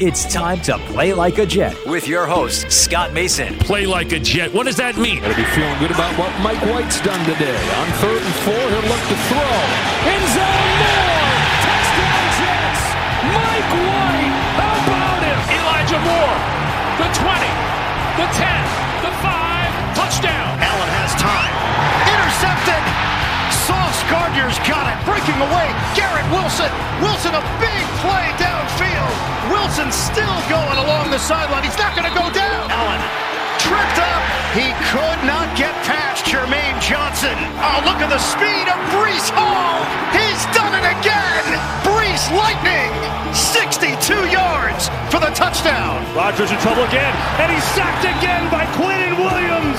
It's 0.00 0.24
time 0.32 0.64
to 0.64 0.80
play 0.88 1.12
like 1.12 1.36
a 1.36 1.44
Jet 1.44 1.76
with 1.84 2.08
your 2.08 2.24
host, 2.24 2.72
Scott 2.72 3.12
Mason. 3.12 3.52
Play 3.60 3.84
like 3.84 4.16
a 4.16 4.18
Jet. 4.18 4.48
What 4.48 4.64
does 4.64 4.80
that 4.80 4.96
mean? 4.96 5.20
Gotta 5.20 5.36
be 5.36 5.44
feeling 5.52 5.76
good 5.76 5.92
about 5.92 6.16
what 6.16 6.32
Mike 6.40 6.56
White's 6.72 7.04
done 7.04 7.20
today. 7.28 7.52
On 7.52 7.88
third 8.00 8.16
and 8.16 8.36
four, 8.40 8.56
he'll 8.56 8.88
look 8.88 9.04
to 9.12 9.16
throw. 9.28 9.52
End 10.08 10.24
zone 10.32 10.72
Moore! 10.80 11.36
Touchdown 11.68 12.24
Jets! 12.32 12.82
Mike 13.28 13.72
White! 13.76 14.36
How 14.56 14.72
about 14.88 15.20
him? 15.20 15.38
Elijah 15.52 16.00
Moore, 16.00 16.36
the 16.96 17.08
20, 17.20 17.52
the 18.24 18.28
10, 18.40 19.04
the 19.04 19.12
5, 19.20 20.00
touchdown. 20.00 20.48
Allen 20.64 20.90
has 20.96 21.12
time. 21.20 21.52
Intercepted! 22.08 22.82
Sauce 23.68 24.00
Gardner's 24.08 24.56
got 24.64 24.88
it. 24.88 24.96
Breaking 25.04 25.36
away. 25.44 25.68
Garrett 25.92 26.24
Wilson. 26.32 26.72
Wilson, 27.04 27.36
a 27.36 27.44
big 27.60 27.69
going 31.10 31.18
the 31.18 31.26
sideline. 31.26 31.64
He's 31.64 31.78
not 31.78 31.96
going 31.98 32.06
to 32.06 32.14
go 32.14 32.30
down. 32.30 32.70
Allen 32.70 33.02
tripped 33.58 33.98
up. 33.98 34.22
He 34.54 34.70
could 34.94 35.20
not 35.26 35.50
get 35.58 35.74
past 35.82 36.24
Jermaine 36.24 36.78
Johnson. 36.78 37.34
Oh, 37.58 37.82
look 37.82 37.98
at 37.98 38.10
the 38.10 38.22
speed 38.22 38.66
of 38.70 38.78
Breece 38.94 39.30
Hall. 39.34 39.82
He's 40.14 40.42
done 40.54 40.70
it 40.70 40.86
again. 40.86 41.44
Breece 41.82 42.30
Lightning. 42.30 42.90
62 43.34 43.90
yards 44.30 44.88
for 45.10 45.18
the 45.18 45.30
touchdown. 45.34 46.02
Rodgers 46.14 46.50
in 46.50 46.58
trouble 46.58 46.82
again, 46.84 47.14
and 47.38 47.50
he's 47.50 47.64
sacked 47.74 48.06
again 48.06 48.50
by 48.50 48.66
Quinnen 48.78 49.18
Williams. 49.18 49.78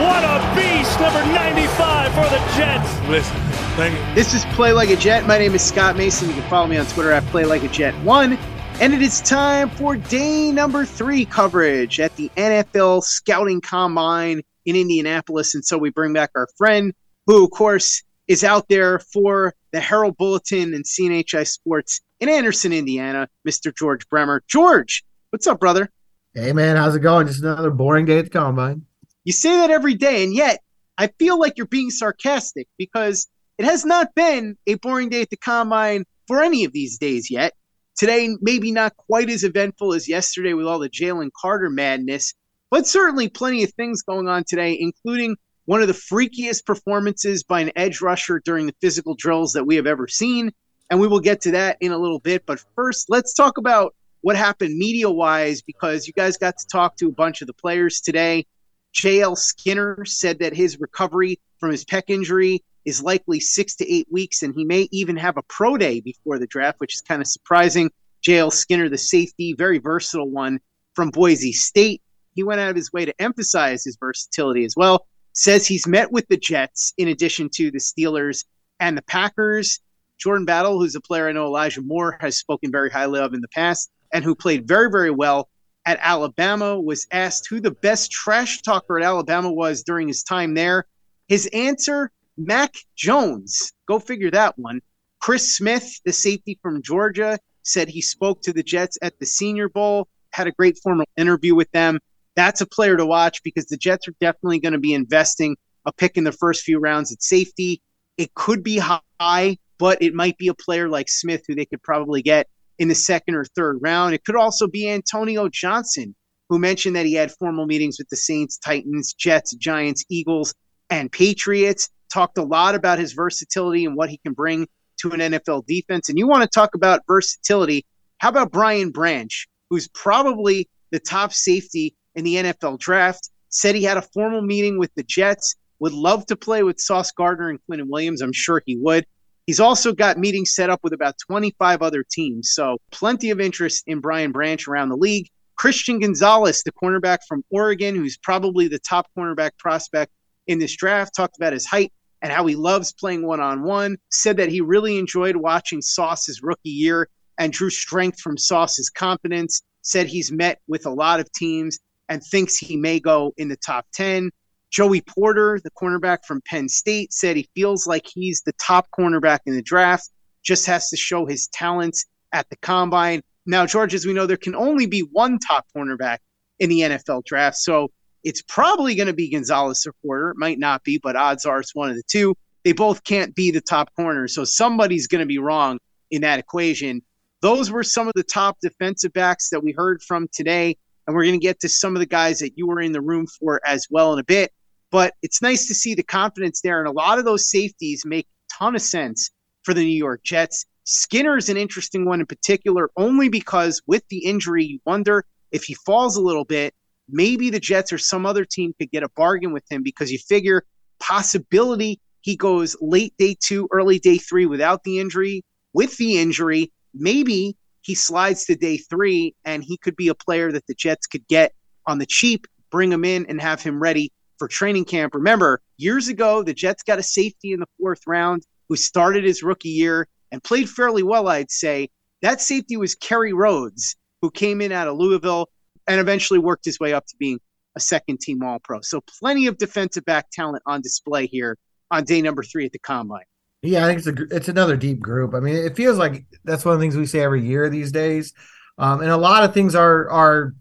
What 0.00 0.24
a 0.24 0.40
beast, 0.56 1.00
number 1.00 1.24
95 1.32 2.12
for 2.12 2.28
the 2.28 2.40
Jets. 2.56 2.88
Listen, 3.08 3.36
thank 3.76 3.94
you. 3.94 4.14
This 4.14 4.34
is 4.34 4.44
Play 4.56 4.72
Like 4.72 4.90
a 4.90 4.96
Jet. 4.96 5.26
My 5.26 5.38
name 5.38 5.54
is 5.54 5.62
Scott 5.62 5.96
Mason. 5.96 6.28
You 6.28 6.34
can 6.34 6.48
follow 6.48 6.66
me 6.66 6.76
on 6.76 6.86
Twitter 6.86 7.12
at 7.12 7.24
Play 7.26 7.44
Like 7.44 7.64
a 7.64 7.68
Jet 7.68 7.94
One. 8.02 8.38
And 8.78 8.92
it 8.92 9.00
is 9.00 9.22
time 9.22 9.70
for 9.70 9.96
day 9.96 10.52
number 10.52 10.84
three 10.84 11.24
coverage 11.24 11.98
at 11.98 12.14
the 12.16 12.30
NFL 12.36 13.02
Scouting 13.02 13.62
Combine 13.62 14.42
in 14.66 14.76
Indianapolis. 14.76 15.54
And 15.54 15.64
so 15.64 15.78
we 15.78 15.88
bring 15.88 16.12
back 16.12 16.30
our 16.34 16.46
friend, 16.58 16.92
who, 17.26 17.42
of 17.42 17.50
course, 17.52 18.02
is 18.28 18.44
out 18.44 18.68
there 18.68 18.98
for 18.98 19.54
the 19.72 19.80
Herald 19.80 20.18
Bulletin 20.18 20.74
and 20.74 20.84
CNHI 20.84 21.46
Sports 21.48 22.02
in 22.20 22.28
Anderson, 22.28 22.74
Indiana, 22.74 23.28
Mr. 23.48 23.74
George 23.74 24.06
Bremer. 24.10 24.42
George, 24.46 25.02
what's 25.30 25.46
up, 25.46 25.58
brother? 25.58 25.90
Hey, 26.34 26.52
man, 26.52 26.76
how's 26.76 26.94
it 26.94 27.00
going? 27.00 27.28
Just 27.28 27.42
another 27.42 27.70
boring 27.70 28.04
day 28.04 28.18
at 28.18 28.26
the 28.26 28.30
combine. 28.30 28.84
You 29.24 29.32
say 29.32 29.56
that 29.56 29.70
every 29.70 29.94
day, 29.94 30.22
and 30.22 30.34
yet 30.34 30.60
I 30.98 31.06
feel 31.18 31.38
like 31.40 31.54
you're 31.56 31.66
being 31.66 31.88
sarcastic 31.90 32.68
because 32.76 33.26
it 33.56 33.64
has 33.64 33.86
not 33.86 34.14
been 34.14 34.58
a 34.66 34.74
boring 34.74 35.08
day 35.08 35.22
at 35.22 35.30
the 35.30 35.38
combine 35.38 36.04
for 36.28 36.42
any 36.42 36.64
of 36.64 36.74
these 36.74 36.98
days 36.98 37.30
yet. 37.30 37.54
Today, 37.96 38.36
maybe 38.42 38.72
not 38.72 38.96
quite 38.96 39.30
as 39.30 39.42
eventful 39.42 39.94
as 39.94 40.08
yesterday 40.08 40.52
with 40.52 40.66
all 40.66 40.78
the 40.78 40.90
Jalen 40.90 41.30
Carter 41.34 41.70
madness, 41.70 42.34
but 42.70 42.86
certainly 42.86 43.28
plenty 43.28 43.64
of 43.64 43.72
things 43.72 44.02
going 44.02 44.28
on 44.28 44.44
today, 44.46 44.76
including 44.78 45.36
one 45.64 45.80
of 45.80 45.88
the 45.88 45.94
freakiest 45.94 46.66
performances 46.66 47.42
by 47.42 47.60
an 47.60 47.72
edge 47.74 48.02
rusher 48.02 48.40
during 48.44 48.66
the 48.66 48.74
physical 48.80 49.14
drills 49.14 49.52
that 49.54 49.64
we 49.64 49.76
have 49.76 49.86
ever 49.86 50.08
seen. 50.08 50.52
And 50.90 51.00
we 51.00 51.08
will 51.08 51.20
get 51.20 51.40
to 51.42 51.52
that 51.52 51.78
in 51.80 51.90
a 51.90 51.98
little 51.98 52.20
bit. 52.20 52.44
But 52.46 52.62
first, 52.76 53.06
let's 53.08 53.32
talk 53.32 53.56
about 53.56 53.94
what 54.20 54.36
happened 54.36 54.76
media 54.76 55.10
wise 55.10 55.62
because 55.62 56.06
you 56.06 56.12
guys 56.12 56.36
got 56.36 56.58
to 56.58 56.66
talk 56.66 56.96
to 56.96 57.08
a 57.08 57.12
bunch 57.12 57.40
of 57.40 57.46
the 57.46 57.54
players 57.54 58.00
today. 58.00 58.46
JL 58.94 59.36
Skinner 59.36 60.04
said 60.04 60.40
that 60.40 60.54
his 60.54 60.78
recovery 60.80 61.40
from 61.58 61.70
his 61.70 61.84
pec 61.84 62.04
injury 62.08 62.62
is 62.86 63.02
likely 63.02 63.40
six 63.40 63.74
to 63.76 63.92
eight 63.92 64.06
weeks, 64.10 64.42
and 64.42 64.54
he 64.54 64.64
may 64.64 64.88
even 64.92 65.16
have 65.16 65.36
a 65.36 65.42
pro 65.42 65.76
day 65.76 66.00
before 66.00 66.38
the 66.38 66.46
draft, 66.46 66.80
which 66.80 66.94
is 66.94 67.02
kind 67.02 67.20
of 67.20 67.26
surprising. 67.26 67.90
JL 68.26 68.52
Skinner, 68.52 68.88
the 68.88 68.96
safety, 68.96 69.52
very 69.52 69.78
versatile 69.78 70.30
one 70.30 70.60
from 70.94 71.10
Boise 71.10 71.52
State. 71.52 72.00
He 72.34 72.44
went 72.44 72.60
out 72.60 72.70
of 72.70 72.76
his 72.76 72.92
way 72.92 73.04
to 73.04 73.20
emphasize 73.20 73.84
his 73.84 73.96
versatility 73.98 74.64
as 74.64 74.74
well. 74.76 75.06
Says 75.32 75.66
he's 75.66 75.86
met 75.86 76.12
with 76.12 76.26
the 76.28 76.36
Jets 76.36 76.94
in 76.96 77.08
addition 77.08 77.50
to 77.54 77.70
the 77.70 77.78
Steelers 77.78 78.44
and 78.80 78.96
the 78.96 79.02
Packers. 79.02 79.80
Jordan 80.18 80.46
Battle, 80.46 80.78
who's 80.78 80.94
a 80.94 81.00
player 81.00 81.28
I 81.28 81.32
know 81.32 81.46
Elijah 81.46 81.82
Moore 81.82 82.16
has 82.20 82.38
spoken 82.38 82.70
very 82.70 82.90
highly 82.90 83.20
of 83.20 83.34
in 83.34 83.40
the 83.40 83.48
past 83.48 83.90
and 84.12 84.24
who 84.24 84.34
played 84.34 84.66
very, 84.66 84.90
very 84.90 85.10
well 85.10 85.48
at 85.84 85.98
Alabama, 86.00 86.80
was 86.80 87.06
asked 87.12 87.48
who 87.48 87.60
the 87.60 87.70
best 87.70 88.10
trash 88.10 88.62
talker 88.62 88.98
at 88.98 89.04
Alabama 89.04 89.52
was 89.52 89.82
during 89.82 90.08
his 90.08 90.22
time 90.22 90.54
there. 90.54 90.86
His 91.28 91.46
answer 91.52 92.10
Mac 92.36 92.74
Jones. 92.96 93.72
Go 93.86 93.98
figure 93.98 94.30
that 94.30 94.58
one. 94.58 94.80
Chris 95.20 95.56
Smith, 95.56 96.00
the 96.04 96.12
safety 96.12 96.58
from 96.62 96.82
Georgia, 96.82 97.38
said 97.62 97.88
he 97.88 98.02
spoke 98.02 98.42
to 98.42 98.52
the 98.52 98.62
Jets 98.62 98.98
at 99.02 99.18
the 99.18 99.26
Senior 99.26 99.68
Bowl, 99.68 100.08
had 100.32 100.46
a 100.46 100.52
great 100.52 100.78
formal 100.82 101.06
interview 101.16 101.54
with 101.54 101.70
them. 101.72 101.98
That's 102.36 102.60
a 102.60 102.66
player 102.66 102.96
to 102.96 103.06
watch 103.06 103.42
because 103.42 103.66
the 103.66 103.76
Jets 103.76 104.06
are 104.08 104.14
definitely 104.20 104.60
going 104.60 104.74
to 104.74 104.78
be 104.78 104.92
investing 104.92 105.56
a 105.86 105.92
pick 105.92 106.16
in 106.16 106.24
the 106.24 106.32
first 106.32 106.62
few 106.62 106.78
rounds 106.78 107.12
at 107.12 107.22
safety. 107.22 107.80
It 108.18 108.34
could 108.34 108.62
be 108.62 108.78
high, 108.78 109.58
but 109.78 110.02
it 110.02 110.14
might 110.14 110.36
be 110.36 110.48
a 110.48 110.54
player 110.54 110.88
like 110.88 111.08
Smith 111.08 111.42
who 111.48 111.54
they 111.54 111.64
could 111.64 111.82
probably 111.82 112.22
get 112.22 112.48
in 112.78 112.88
the 112.88 112.94
second 112.94 113.34
or 113.34 113.44
third 113.44 113.78
round. 113.80 114.14
It 114.14 114.24
could 114.24 114.36
also 114.36 114.66
be 114.66 114.88
Antonio 114.90 115.48
Johnson, 115.48 116.14
who 116.48 116.58
mentioned 116.58 116.96
that 116.96 117.06
he 117.06 117.14
had 117.14 117.32
formal 117.32 117.66
meetings 117.66 117.98
with 117.98 118.08
the 118.08 118.16
Saints, 118.16 118.58
Titans, 118.58 119.14
Jets, 119.14 119.54
Giants, 119.54 120.04
Eagles, 120.08 120.54
and 120.90 121.10
Patriots. 121.10 121.88
Talked 122.16 122.38
a 122.38 122.42
lot 122.42 122.74
about 122.74 122.98
his 122.98 123.12
versatility 123.12 123.84
and 123.84 123.94
what 123.94 124.08
he 124.08 124.16
can 124.16 124.32
bring 124.32 124.66
to 125.00 125.10
an 125.10 125.20
NFL 125.20 125.66
defense. 125.66 126.08
And 126.08 126.16
you 126.16 126.26
want 126.26 126.44
to 126.44 126.48
talk 126.48 126.74
about 126.74 127.02
versatility? 127.06 127.84
How 128.16 128.30
about 128.30 128.50
Brian 128.50 128.90
Branch, 128.90 129.46
who's 129.68 129.86
probably 129.88 130.66
the 130.90 130.98
top 130.98 131.34
safety 131.34 131.94
in 132.14 132.24
the 132.24 132.36
NFL 132.36 132.78
draft? 132.78 133.28
Said 133.50 133.74
he 133.74 133.82
had 133.82 133.98
a 133.98 134.02
formal 134.14 134.40
meeting 134.40 134.78
with 134.78 134.90
the 134.94 135.02
Jets, 135.02 135.56
would 135.78 135.92
love 135.92 136.24
to 136.28 136.36
play 136.36 136.62
with 136.62 136.80
Sauce 136.80 137.12
Gardner 137.12 137.50
and 137.50 137.58
Quinnen 137.70 137.90
Williams. 137.90 138.22
I'm 138.22 138.32
sure 138.32 138.62
he 138.64 138.78
would. 138.78 139.04
He's 139.46 139.60
also 139.60 139.92
got 139.92 140.16
meetings 140.16 140.54
set 140.54 140.70
up 140.70 140.80
with 140.82 140.94
about 140.94 141.16
25 141.28 141.82
other 141.82 142.02
teams. 142.02 142.52
So 142.54 142.78
plenty 142.92 143.28
of 143.28 143.42
interest 143.42 143.84
in 143.86 144.00
Brian 144.00 144.32
Branch 144.32 144.66
around 144.66 144.88
the 144.88 144.96
league. 144.96 145.28
Christian 145.56 145.98
Gonzalez, 145.98 146.62
the 146.62 146.72
cornerback 146.72 147.18
from 147.28 147.44
Oregon, 147.50 147.94
who's 147.94 148.16
probably 148.16 148.68
the 148.68 148.78
top 148.78 149.06
cornerback 149.14 149.50
prospect 149.58 150.12
in 150.46 150.58
this 150.58 150.74
draft, 150.74 151.14
talked 151.14 151.36
about 151.36 151.52
his 151.52 151.66
height 151.66 151.92
and 152.22 152.32
how 152.32 152.46
he 152.46 152.56
loves 152.56 152.92
playing 152.92 153.26
one 153.26 153.40
on 153.40 153.62
one. 153.62 153.96
Said 154.10 154.36
that 154.38 154.48
he 154.48 154.60
really 154.60 154.98
enjoyed 154.98 155.36
watching 155.36 155.82
Sauce's 155.82 156.42
rookie 156.42 156.70
year 156.70 157.08
and 157.38 157.52
drew 157.52 157.70
strength 157.70 158.20
from 158.20 158.38
Sauce's 158.38 158.90
confidence. 158.90 159.62
Said 159.82 160.06
he's 160.06 160.32
met 160.32 160.60
with 160.66 160.86
a 160.86 160.90
lot 160.90 161.20
of 161.20 161.30
teams 161.32 161.78
and 162.08 162.22
thinks 162.22 162.56
he 162.56 162.76
may 162.76 163.00
go 163.00 163.32
in 163.36 163.48
the 163.48 163.56
top 163.56 163.86
10. 163.94 164.30
Joey 164.70 165.00
Porter, 165.00 165.60
the 165.62 165.70
cornerback 165.70 166.18
from 166.26 166.42
Penn 166.44 166.68
State, 166.68 167.12
said 167.12 167.36
he 167.36 167.48
feels 167.54 167.86
like 167.86 168.06
he's 168.06 168.42
the 168.42 168.52
top 168.60 168.88
cornerback 168.96 169.40
in 169.46 169.54
the 169.54 169.62
draft, 169.62 170.10
just 170.42 170.66
has 170.66 170.88
to 170.90 170.96
show 170.96 171.26
his 171.26 171.46
talents 171.48 172.04
at 172.32 172.48
the 172.50 172.56
combine. 172.56 173.22
Now, 173.46 173.64
George, 173.64 173.94
as 173.94 174.06
we 174.06 174.12
know, 174.12 174.26
there 174.26 174.36
can 174.36 174.56
only 174.56 174.86
be 174.86 175.00
one 175.00 175.38
top 175.38 175.66
cornerback 175.74 176.18
in 176.58 176.68
the 176.68 176.80
NFL 176.80 177.24
draft. 177.24 177.56
So 177.56 177.90
it's 178.26 178.42
probably 178.42 178.96
going 178.96 179.06
to 179.06 179.12
be 179.12 179.30
Gonzalez 179.30 179.86
or 179.86 179.92
Porter. 180.02 180.30
It 180.30 180.36
might 180.36 180.58
not 180.58 180.82
be, 180.82 180.98
but 180.98 181.14
odds 181.14 181.44
are 181.44 181.60
it's 181.60 181.76
one 181.76 181.90
of 181.90 181.94
the 181.94 182.02
two. 182.08 182.34
They 182.64 182.72
both 182.72 183.04
can't 183.04 183.32
be 183.36 183.52
the 183.52 183.60
top 183.60 183.94
corner. 183.94 184.26
So 184.26 184.44
somebody's 184.44 185.06
going 185.06 185.20
to 185.20 185.26
be 185.26 185.38
wrong 185.38 185.78
in 186.10 186.22
that 186.22 186.40
equation. 186.40 187.02
Those 187.40 187.70
were 187.70 187.84
some 187.84 188.08
of 188.08 188.14
the 188.16 188.24
top 188.24 188.58
defensive 188.60 189.12
backs 189.12 189.50
that 189.50 189.62
we 189.62 189.70
heard 189.70 190.02
from 190.02 190.26
today. 190.32 190.76
And 191.06 191.14
we're 191.14 191.22
going 191.22 191.38
to 191.38 191.46
get 191.46 191.60
to 191.60 191.68
some 191.68 191.94
of 191.94 192.00
the 192.00 192.06
guys 192.06 192.40
that 192.40 192.58
you 192.58 192.66
were 192.66 192.80
in 192.80 192.90
the 192.90 193.00
room 193.00 193.28
for 193.28 193.60
as 193.64 193.86
well 193.90 194.12
in 194.12 194.18
a 194.18 194.24
bit. 194.24 194.52
But 194.90 195.14
it's 195.22 195.40
nice 195.40 195.68
to 195.68 195.74
see 195.74 195.94
the 195.94 196.02
confidence 196.02 196.60
there. 196.60 196.80
And 196.80 196.88
a 196.88 196.92
lot 196.92 197.20
of 197.20 197.24
those 197.24 197.48
safeties 197.48 198.04
make 198.04 198.26
a 198.26 198.58
ton 198.58 198.74
of 198.74 198.82
sense 198.82 199.30
for 199.62 199.72
the 199.72 199.84
New 199.84 199.96
York 199.96 200.24
Jets. 200.24 200.66
Skinner 200.82 201.36
is 201.36 201.48
an 201.48 201.56
interesting 201.56 202.04
one 202.04 202.18
in 202.18 202.26
particular, 202.26 202.90
only 202.96 203.28
because 203.28 203.80
with 203.86 204.02
the 204.08 204.24
injury, 204.24 204.64
you 204.64 204.80
wonder 204.84 205.24
if 205.52 205.62
he 205.62 205.74
falls 205.74 206.16
a 206.16 206.20
little 206.20 206.44
bit, 206.44 206.74
maybe 207.08 207.50
the 207.50 207.60
Jets 207.60 207.92
or 207.92 207.98
some 207.98 208.26
other 208.26 208.44
team 208.44 208.74
could 208.78 208.90
get 208.90 209.02
a 209.02 209.08
bargain 209.16 209.52
with 209.52 209.64
him 209.70 209.82
because 209.82 210.10
you 210.10 210.18
figure 210.18 210.64
possibility 210.98 212.00
he 212.26 212.34
goes 212.34 212.76
late 212.80 213.14
day 213.18 213.36
two, 213.40 213.68
early 213.70 214.00
day 214.00 214.18
three 214.18 214.46
without 214.46 214.82
the 214.82 214.98
injury. 214.98 215.44
With 215.72 215.96
the 215.96 216.18
injury, 216.18 216.72
maybe 216.92 217.56
he 217.82 217.94
slides 217.94 218.46
to 218.46 218.56
day 218.56 218.78
three, 218.78 219.36
and 219.44 219.62
he 219.62 219.76
could 219.76 219.94
be 219.94 220.08
a 220.08 220.14
player 220.14 220.50
that 220.50 220.66
the 220.66 220.74
Jets 220.74 221.06
could 221.06 221.24
get 221.28 221.52
on 221.86 221.98
the 221.98 222.06
cheap, 222.06 222.48
bring 222.72 222.90
him 222.90 223.04
in, 223.04 223.26
and 223.26 223.40
have 223.40 223.62
him 223.62 223.80
ready 223.80 224.10
for 224.38 224.48
training 224.48 224.86
camp. 224.86 225.14
Remember, 225.14 225.60
years 225.76 226.08
ago, 226.08 226.42
the 226.42 226.52
Jets 226.52 226.82
got 226.82 226.98
a 226.98 227.02
safety 227.04 227.52
in 227.52 227.60
the 227.60 227.68
fourth 227.78 228.00
round 228.08 228.44
who 228.68 228.74
started 228.74 229.22
his 229.22 229.44
rookie 229.44 229.68
year 229.68 230.08
and 230.32 230.42
played 230.42 230.68
fairly 230.68 231.04
well, 231.04 231.28
I'd 231.28 231.52
say. 231.52 231.90
That 232.22 232.40
safety 232.40 232.76
was 232.76 232.96
Kerry 232.96 233.32
Rhodes, 233.32 233.94
who 234.20 234.32
came 234.32 234.60
in 234.60 234.72
out 234.72 234.88
of 234.88 234.96
Louisville 234.96 235.48
and 235.86 236.00
eventually 236.00 236.38
worked 236.38 236.64
his 236.64 236.80
way 236.80 236.92
up 236.92 237.06
to 237.06 237.16
being 237.18 237.40
a 237.76 237.80
second 237.80 238.20
team 238.20 238.42
All 238.42 238.58
Pro. 238.58 238.80
So 238.80 239.02
plenty 239.20 239.46
of 239.46 239.58
defensive 239.58 240.04
back 240.04 240.30
talent 240.30 240.62
on 240.66 240.80
display 240.80 241.26
here 241.26 241.56
on 241.90 242.04
day 242.04 242.22
number 242.22 242.42
three 242.42 242.66
at 242.66 242.72
the 242.72 242.78
combine. 242.78 243.24
Yeah, 243.62 243.84
I 243.84 243.88
think 243.88 243.98
it's 243.98 244.06
a 244.06 244.36
it's 244.36 244.48
another 244.48 244.76
deep 244.76 245.00
group. 245.00 245.34
I 245.34 245.40
mean, 245.40 245.56
it 245.56 245.76
feels 245.76 245.98
like 245.98 246.24
that's 246.44 246.64
one 246.64 246.74
of 246.74 246.80
the 246.80 246.84
things 246.84 246.96
we 246.96 247.06
say 247.06 247.20
every 247.20 247.44
year 247.44 247.68
these 247.68 247.92
days, 247.92 248.32
um, 248.78 249.00
and 249.00 249.10
a 249.10 249.16
lot 249.16 249.44
of 249.44 249.54
things 249.54 249.74
are 249.74 250.08
are 250.10 250.54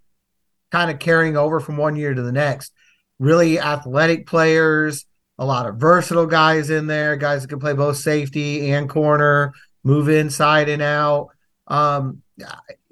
kind 0.72 0.90
of 0.90 1.00
carrying 1.00 1.38
over 1.38 1.60
from 1.60 1.78
one 1.78 1.96
year 1.96 2.14
to 2.14 2.22
the 2.22 2.32
next. 2.32 2.74
Really 3.20 3.60
athletic 3.60 4.28
players, 4.28 5.06
a 5.38 5.46
lot 5.46 5.68
of 5.68 5.76
versatile 5.76 6.26
guys 6.26 6.70
in 6.70 6.88
there, 6.88 7.16
guys 7.16 7.42
that 7.42 7.50
can 7.50 7.60
play 7.60 7.74
both 7.74 7.98
safety 7.98 8.72
and 8.72 8.90
corner, 8.90 9.54
move 9.84 10.10
inside 10.10 10.68
and 10.68 10.82
out. 10.82 11.30
Um, 11.68 12.24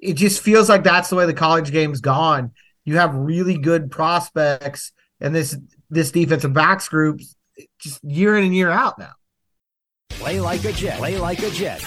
it 0.04 0.14
just 0.14 0.42
feels 0.42 0.68
like 0.68 0.84
that's 0.84 1.08
the 1.08 1.16
way 1.16 1.24
the 1.24 1.32
college 1.32 1.72
game's 1.72 2.02
gone. 2.02 2.52
You 2.84 2.98
have 2.98 3.14
really 3.14 3.56
good 3.56 3.90
prospects, 3.90 4.92
and 5.20 5.34
this 5.34 5.56
this 5.88 6.10
defensive 6.10 6.52
backs 6.52 6.88
group 6.88 7.20
just 7.80 8.04
year 8.04 8.36
in 8.36 8.44
and 8.44 8.54
year 8.54 8.70
out 8.70 8.98
now. 8.98 9.12
Play 10.10 10.40
like 10.40 10.64
a 10.64 10.72
Jet. 10.72 10.98
Play 10.98 11.16
like 11.16 11.42
a 11.42 11.50
Jet. 11.50 11.82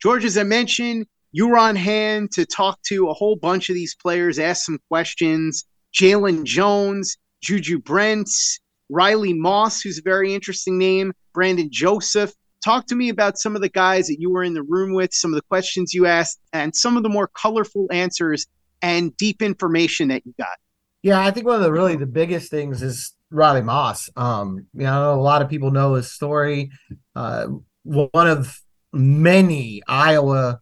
George, 0.00 0.24
as 0.24 0.38
I 0.38 0.44
mentioned, 0.44 1.06
you 1.32 1.48
were 1.48 1.58
on 1.58 1.74
hand 1.74 2.30
to 2.32 2.46
talk 2.46 2.80
to 2.82 3.08
a 3.08 3.14
whole 3.14 3.34
bunch 3.34 3.68
of 3.68 3.74
these 3.74 3.96
players, 3.96 4.38
ask 4.38 4.64
some 4.64 4.78
questions. 4.88 5.64
Jalen 5.92 6.44
Jones, 6.44 7.16
Juju 7.42 7.80
Brents, 7.80 8.60
Riley 8.88 9.32
Moss, 9.32 9.80
who's 9.80 9.98
a 9.98 10.02
very 10.02 10.34
interesting 10.34 10.78
name, 10.78 11.12
Brandon 11.32 11.68
Joseph. 11.72 12.32
Talk 12.64 12.86
to 12.86 12.94
me 12.94 13.10
about 13.10 13.36
some 13.36 13.54
of 13.54 13.60
the 13.60 13.68
guys 13.68 14.06
that 14.06 14.18
you 14.18 14.30
were 14.30 14.42
in 14.42 14.54
the 14.54 14.62
room 14.62 14.94
with, 14.94 15.12
some 15.12 15.32
of 15.32 15.36
the 15.36 15.42
questions 15.42 15.92
you 15.92 16.06
asked, 16.06 16.40
and 16.54 16.74
some 16.74 16.96
of 16.96 17.02
the 17.02 17.10
more 17.10 17.28
colorful 17.28 17.86
answers 17.92 18.46
and 18.80 19.14
deep 19.18 19.42
information 19.42 20.08
that 20.08 20.24
you 20.24 20.32
got. 20.38 20.56
Yeah, 21.02 21.20
I 21.20 21.30
think 21.30 21.46
one 21.46 21.56
of 21.56 21.62
the 21.62 21.72
really 21.72 21.96
the 21.96 22.06
biggest 22.06 22.50
things 22.50 22.82
is 22.82 23.12
Riley 23.30 23.60
Moss. 23.60 24.08
Um, 24.16 24.66
you 24.72 24.84
know, 24.84 25.12
a 25.12 25.20
lot 25.20 25.42
of 25.42 25.50
people 25.50 25.70
know 25.70 25.94
his 25.94 26.10
story. 26.10 26.70
Uh, 27.14 27.48
one 27.82 28.08
of 28.14 28.58
many 28.94 29.82
Iowa 29.86 30.60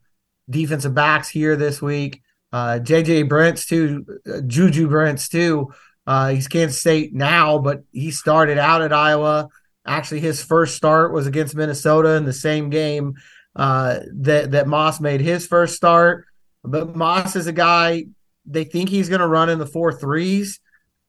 defensive 0.50 0.94
backs 0.94 1.28
here 1.28 1.54
this 1.54 1.81
week. 1.81 2.20
Uh, 2.52 2.81
JJ 2.82 3.28
Brents 3.28 3.64
too, 3.66 4.04
uh, 4.28 4.40
Juju 4.40 4.88
Brents 4.88 5.28
too. 5.28 5.72
Uh, 6.04 6.31
he's 6.31 6.49
Kansas 6.49 6.81
State 6.81 7.14
now, 7.14 7.58
but 7.58 7.84
he 7.93 8.10
started 8.10 8.58
out 8.58 8.82
at 8.82 8.93
Iowa. 8.93 9.49
Actually, 9.87 10.20
his 10.20 10.43
first 10.43 10.76
start 10.76 11.12
was 11.12 11.26
against 11.26 11.56
Minnesota 11.56 12.11
in 12.14 12.25
the 12.25 12.32
same 12.32 12.70
game 12.70 13.14
uh, 13.56 14.00
that 14.14 14.52
that 14.52 14.69
Moss 14.69 15.00
made 15.00 15.20
his 15.20 15.46
first 15.46 15.75
start. 15.75 16.26
But 16.64 16.94
Moss 16.94 17.34
is 17.37 17.46
a 17.46 17.52
guy 17.52 18.05
they 18.46 18.64
think 18.64 18.88
he's 18.88 19.08
going 19.08 19.20
to 19.20 19.26
run 19.26 19.49
in 19.49 19.58
the 19.58 19.67
four 19.67 19.93
threes. 19.93 20.61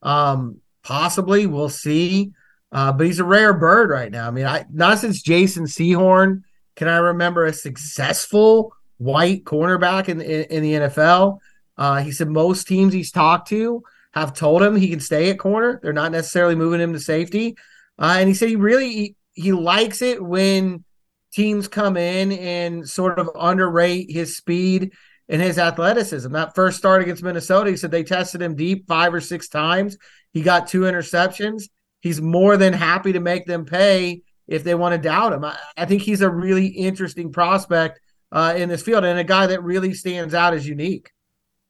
Um, 0.02 0.60
possibly, 0.84 1.46
we'll 1.46 1.70
see. 1.70 2.32
Uh, 2.72 2.92
but 2.92 3.06
he's 3.06 3.20
a 3.20 3.24
rare 3.24 3.54
bird 3.54 3.92
right 3.92 4.12
now. 4.12 4.28
I 4.28 4.32
mean, 4.32 4.46
I 4.46 4.66
not 4.72 5.00
since 5.00 5.22
Jason 5.22 5.66
Sehorn 5.66 6.42
can 6.76 6.88
I 6.88 6.98
remember 6.98 7.46
a 7.46 7.54
successful 7.54 8.74
white 8.98 9.44
cornerback 9.44 10.10
in 10.10 10.20
in, 10.22 10.44
in 10.46 10.64
the 10.64 10.74
NFL. 10.74 11.38
Uh, 11.78 12.02
he 12.02 12.12
said 12.12 12.30
most 12.30 12.68
teams 12.68 12.94
he's 12.94 13.12
talked 13.12 13.50
to 13.50 13.84
have 14.14 14.34
told 14.34 14.62
him 14.62 14.76
he 14.76 14.90
can 14.90 15.00
stay 15.00 15.30
at 15.30 15.40
corner. 15.40 15.80
They're 15.82 15.94
not 15.94 16.12
necessarily 16.12 16.56
moving 16.56 16.80
him 16.80 16.94
to 16.94 17.00
safety. 17.00 17.56
Uh, 18.00 18.18
and 18.20 18.28
he 18.28 18.34
said 18.34 18.50
he 18.50 18.56
really 18.56 18.90
he, 18.92 19.16
he 19.34 19.52
likes 19.52 20.02
it 20.02 20.24
when 20.24 20.84
teams 21.32 21.68
come 21.68 21.98
in 21.98 22.32
and 22.32 22.88
sort 22.88 23.20
of 23.20 23.30
underrate 23.36 24.12
his 24.12 24.38
speed 24.38 24.92
and 25.30 25.42
his 25.42 25.58
athleticism. 25.58 26.32
That 26.32 26.56
first 26.56 26.78
start 26.78 27.02
against 27.02 27.24
Minnesota, 27.24 27.72
he 27.72 27.78
said 27.78 27.92
they 27.92 28.04
tested 28.04 28.42
him 28.42 28.56
deep 28.56 28.88
five 28.88 29.14
or 29.14 29.22
six 29.22 29.48
times. 29.48 29.98
He 30.32 30.42
got 30.42 30.68
two 30.68 30.82
interceptions. 30.82 31.64
He's 32.02 32.22
more 32.22 32.58
than 32.58 32.74
happy 32.74 33.14
to 33.14 33.20
make 33.20 33.46
them 33.46 33.66
pay 33.66 34.22
if 34.48 34.64
they 34.64 34.76
want 34.76 34.94
to 34.94 35.10
doubt 35.10 35.34
him. 35.34 35.46
I, 35.46 35.58
I 35.78 35.86
think 35.86 36.02
he's 36.02 36.22
a 36.22 36.30
really 36.30 36.68
interesting 36.68 37.32
prospect 37.32 38.00
uh, 38.32 38.54
in 38.58 38.70
this 38.70 38.82
field 38.82 39.06
and 39.06 39.20
a 39.20 39.24
guy 39.24 39.48
that 39.48 39.64
really 39.64 39.94
stands 39.94 40.34
out 40.34 40.54
as 40.54 40.68
unique 40.68 41.12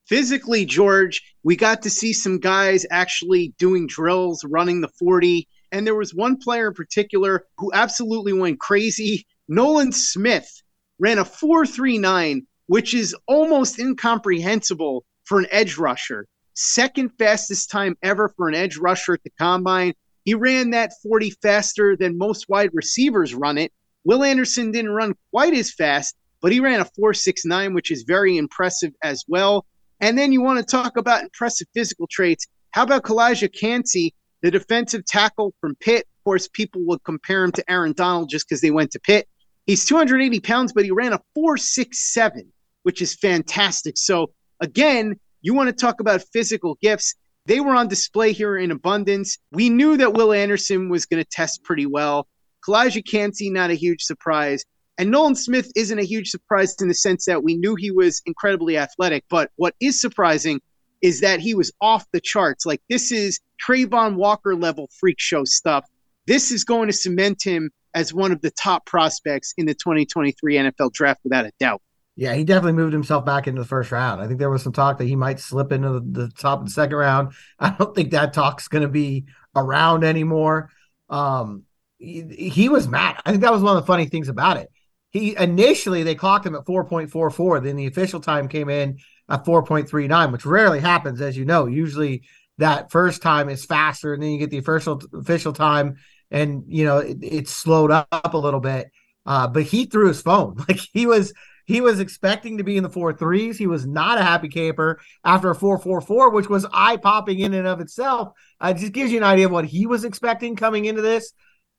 physically, 0.06 0.66
George, 0.66 1.22
we 1.44 1.56
got 1.56 1.82
to 1.84 1.90
see 1.90 2.14
some 2.14 2.40
guys 2.40 2.86
actually 2.92 3.54
doing 3.58 3.88
drills, 3.88 4.44
running 4.44 4.82
the 4.82 4.92
40. 5.00 5.48
And 5.74 5.88
there 5.88 5.96
was 5.96 6.14
one 6.14 6.38
player 6.38 6.68
in 6.68 6.76
particular 6.76 7.46
who 7.58 7.74
absolutely 7.74 8.32
went 8.32 8.60
crazy. 8.60 9.26
Nolan 9.48 9.92
Smith 9.92 10.62
ran 11.00 11.18
a 11.18 11.26
439, 11.26 12.46
which 12.68 12.94
is 12.94 13.16
almost 13.28 13.80
incomprehensible 13.80 15.04
for 15.24 15.40
an 15.40 15.48
edge 15.50 15.78
rusher. 15.80 16.28
Second 16.54 17.10
fastest 17.18 17.72
time 17.72 17.98
ever 18.04 18.30
for 18.30 18.48
an 18.48 18.54
edge 18.54 18.78
rusher 18.78 19.16
at 19.16 19.24
the 19.24 19.32
combine. 19.32 19.94
He 20.26 20.36
ran 20.36 20.70
that 20.70 20.94
40 21.02 21.32
faster 21.42 21.98
than 21.98 22.20
most 22.20 22.48
wide 22.48 22.70
receivers 22.74 23.34
run 23.34 23.58
it. 23.58 23.74
Will 24.04 24.24
Anderson 24.24 24.72
didn't 24.72 24.92
run 24.92 25.16
quite 25.32 25.56
as 25.56 25.74
fast, 25.74 26.16
but 26.40 26.52
he 26.52 26.60
ran 26.60 26.82
a 26.82 26.86
469, 26.86 27.74
which 27.74 27.90
is 27.90 28.04
very 28.04 28.38
impressive 28.38 28.94
as 29.02 29.26
well. 29.28 29.66
And 30.00 30.18
then 30.18 30.32
you 30.32 30.42
want 30.42 30.60
to 30.60 30.66
talk 30.66 30.98
about 30.98 31.24
impressive 31.24 31.68
physical 31.74 32.06
traits. 32.06 32.46
How 32.72 32.84
about 32.84 33.04
Calijah 33.04 33.52
Kancey, 33.52 34.14
the 34.44 34.52
defensive 34.52 35.06
tackle 35.06 35.56
from 35.60 35.74
Pitt? 35.76 36.06
Of 36.20 36.24
course, 36.26 36.48
people 36.48 36.82
would 36.86 37.04
compare 37.04 37.44
him 37.44 37.52
to 37.54 37.72
Aaron 37.72 37.94
Donald 37.94 38.30
just 38.30 38.48
because 38.48 38.62
they 38.62 38.70
went 38.70 38.92
to 38.92 39.00
Pitt. 39.00 39.28
He's 39.66 39.86
280 39.86 40.42
pounds, 40.42 40.74
but 40.74 40.84
he 40.84 40.92
ran 40.92 41.14
a 41.14 41.20
467, 41.34 42.52
which 42.84 43.02
is 43.02 43.16
fantastic. 43.16 43.98
So, 43.98 44.32
again, 44.60 45.16
you 45.42 45.54
want 45.54 45.70
to 45.70 45.74
talk 45.74 46.02
about 46.02 46.22
physical 46.34 46.78
gifts. 46.82 47.16
They 47.46 47.62
were 47.62 47.74
on 47.74 47.88
display 47.88 48.34
here 48.34 48.58
in 48.58 48.72
abundance. 48.72 49.38
We 49.52 49.70
knew 49.70 49.98
that 49.98 50.14
Will 50.14 50.34
Anderson 50.34 50.90
was 50.90 51.06
going 51.06 51.24
to 51.24 51.30
test 51.30 51.64
pretty 51.64 51.86
well. 51.86 52.28
Calijah 52.68 53.10
Kancey, 53.10 53.50
not 53.50 53.70
a 53.70 53.76
huge 53.76 54.04
surprise. 54.04 54.64
And 54.98 55.10
Nolan 55.10 55.36
Smith 55.36 55.72
isn't 55.76 55.98
a 55.98 56.04
huge 56.04 56.30
surprise 56.30 56.76
in 56.80 56.88
the 56.88 56.94
sense 56.94 57.26
that 57.26 57.44
we 57.44 57.56
knew 57.56 57.76
he 57.76 57.92
was 57.92 58.22
incredibly 58.26 58.78
athletic. 58.78 59.24
But 59.30 59.52
what 59.56 59.76
is 59.80 60.00
surprising 60.00 60.62
is 61.04 61.20
that 61.20 61.42
he 61.42 61.54
was 61.54 61.72
off 61.82 62.06
the 62.14 62.22
charts. 62.22 62.66
Like 62.66 62.82
this 62.90 63.12
is 63.12 63.40
Travon 63.62 64.16
Walker 64.16 64.56
level 64.56 64.90
freak 65.00 65.20
show 65.20 65.44
stuff. 65.44 65.86
This 66.26 66.50
is 66.50 66.64
going 66.64 66.88
to 66.88 66.94
cement 66.94 67.44
him 67.44 67.70
as 67.94 68.14
one 68.14 68.32
of 68.32 68.42
the 68.42 68.50
top 68.50 68.86
prospects 68.88 69.54
in 69.58 69.68
the 69.68 69.76
2023 69.76 70.56
NFL 70.56 70.94
draft 70.94 71.20
without 71.24 71.46
a 71.46 71.52
doubt. 71.60 71.82
Yeah, 72.16 72.34
he 72.34 72.44
definitely 72.44 72.74
moved 72.74 72.94
himself 72.94 73.26
back 73.26 73.48
into 73.48 73.62
the 73.62 73.68
first 73.68 73.92
round. 73.92 74.22
I 74.22 74.28
think 74.28 74.40
there 74.40 74.50
was 74.50 74.64
some 74.64 74.72
talk 74.72 74.98
that 75.00 75.06
he 75.06 75.16
might 75.16 75.40
slip 75.40 75.72
into 75.72 75.94
the, 75.94 76.00
the 76.00 76.30
top 76.30 76.60
of 76.60 76.66
the 76.66 76.72
second 76.72 76.96
round. 76.96 77.34
I 77.60 77.72
don't 77.72 77.94
think 77.94 78.12
that 78.12 78.34
talk's 78.34 78.68
going 78.68 78.84
to 78.84 78.88
be 78.88 79.26
around 79.56 80.04
anymore. 80.04 80.70
Um, 81.10 81.64
he, 81.98 82.50
he 82.52 82.70
was 82.70 82.88
mad. 82.88 83.20
I 83.26 83.32
think 83.32 83.42
that 83.42 83.52
was 83.52 83.62
one 83.62 83.76
of 83.76 83.84
the 83.84 83.88
funny 83.88 84.06
things 84.06 84.30
about 84.30 84.58
it 84.58 84.70
he 85.14 85.36
initially 85.38 86.04
they 86.04 86.16
clocked 86.16 86.46
him 86.46 86.56
at 86.56 86.66
4.44 86.66 87.64
then 87.64 87.78
the 87.78 87.88
official 87.88 88.20
time 88.20 88.50
came 88.50 88.70
in 88.70 88.98
at 89.34 89.46
4.39 89.46 90.32
which 90.32 90.46
rarely 90.46 90.80
happens 90.80 91.22
as 91.22 91.36
you 91.36 91.46
know. 91.46 91.66
Usually 91.66 92.24
that 92.60 92.92
first 92.92 93.22
time 93.22 93.50
is 93.50 93.66
faster 93.66 94.14
and 94.14 94.22
then 94.22 94.32
you 94.32 94.38
get 94.38 94.52
the 94.52 94.60
official 94.60 95.02
official 95.14 95.54
time 95.54 95.96
and 96.30 96.64
you 96.68 96.86
know 96.86 97.00
it, 97.00 97.18
it's 97.22 97.52
slowed 97.52 97.92
up 97.92 98.34
a 98.34 98.38
little 98.38 98.60
bit. 98.60 98.92
Uh, 99.26 99.48
but 99.48 99.64
he 99.64 99.86
threw 99.86 100.08
his 100.08 100.22
phone. 100.22 100.56
Like 100.68 100.80
he 100.94 101.06
was 101.06 101.34
he 101.66 101.82
was 101.82 102.00
expecting 102.00 102.58
to 102.58 102.64
be 102.64 102.78
in 102.78 102.84
the 102.84 102.90
four 102.90 103.14
threes. 103.14 103.58
He 103.58 103.68
was 103.68 103.88
not 103.88 104.18
a 104.18 104.24
happy 104.24 104.50
camper 104.50 105.00
after 105.24 105.50
a 105.50 105.56
444 105.56 106.30
which 106.30 106.50
was 106.50 106.66
eye 106.72 106.98
popping 106.98 107.40
in 107.40 107.54
and 107.54 107.68
of 107.68 107.80
itself. 107.80 108.34
Uh, 108.62 108.74
it 108.76 108.80
just 108.80 108.94
gives 108.94 109.12
you 109.12 109.18
an 109.18 109.24
idea 109.24 109.46
of 109.46 109.52
what 109.52 109.66
he 109.66 109.86
was 109.86 110.04
expecting 110.04 110.56
coming 110.56 110.86
into 110.86 111.02
this. 111.02 111.32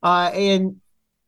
Uh, 0.03 0.31
and 0.35 0.81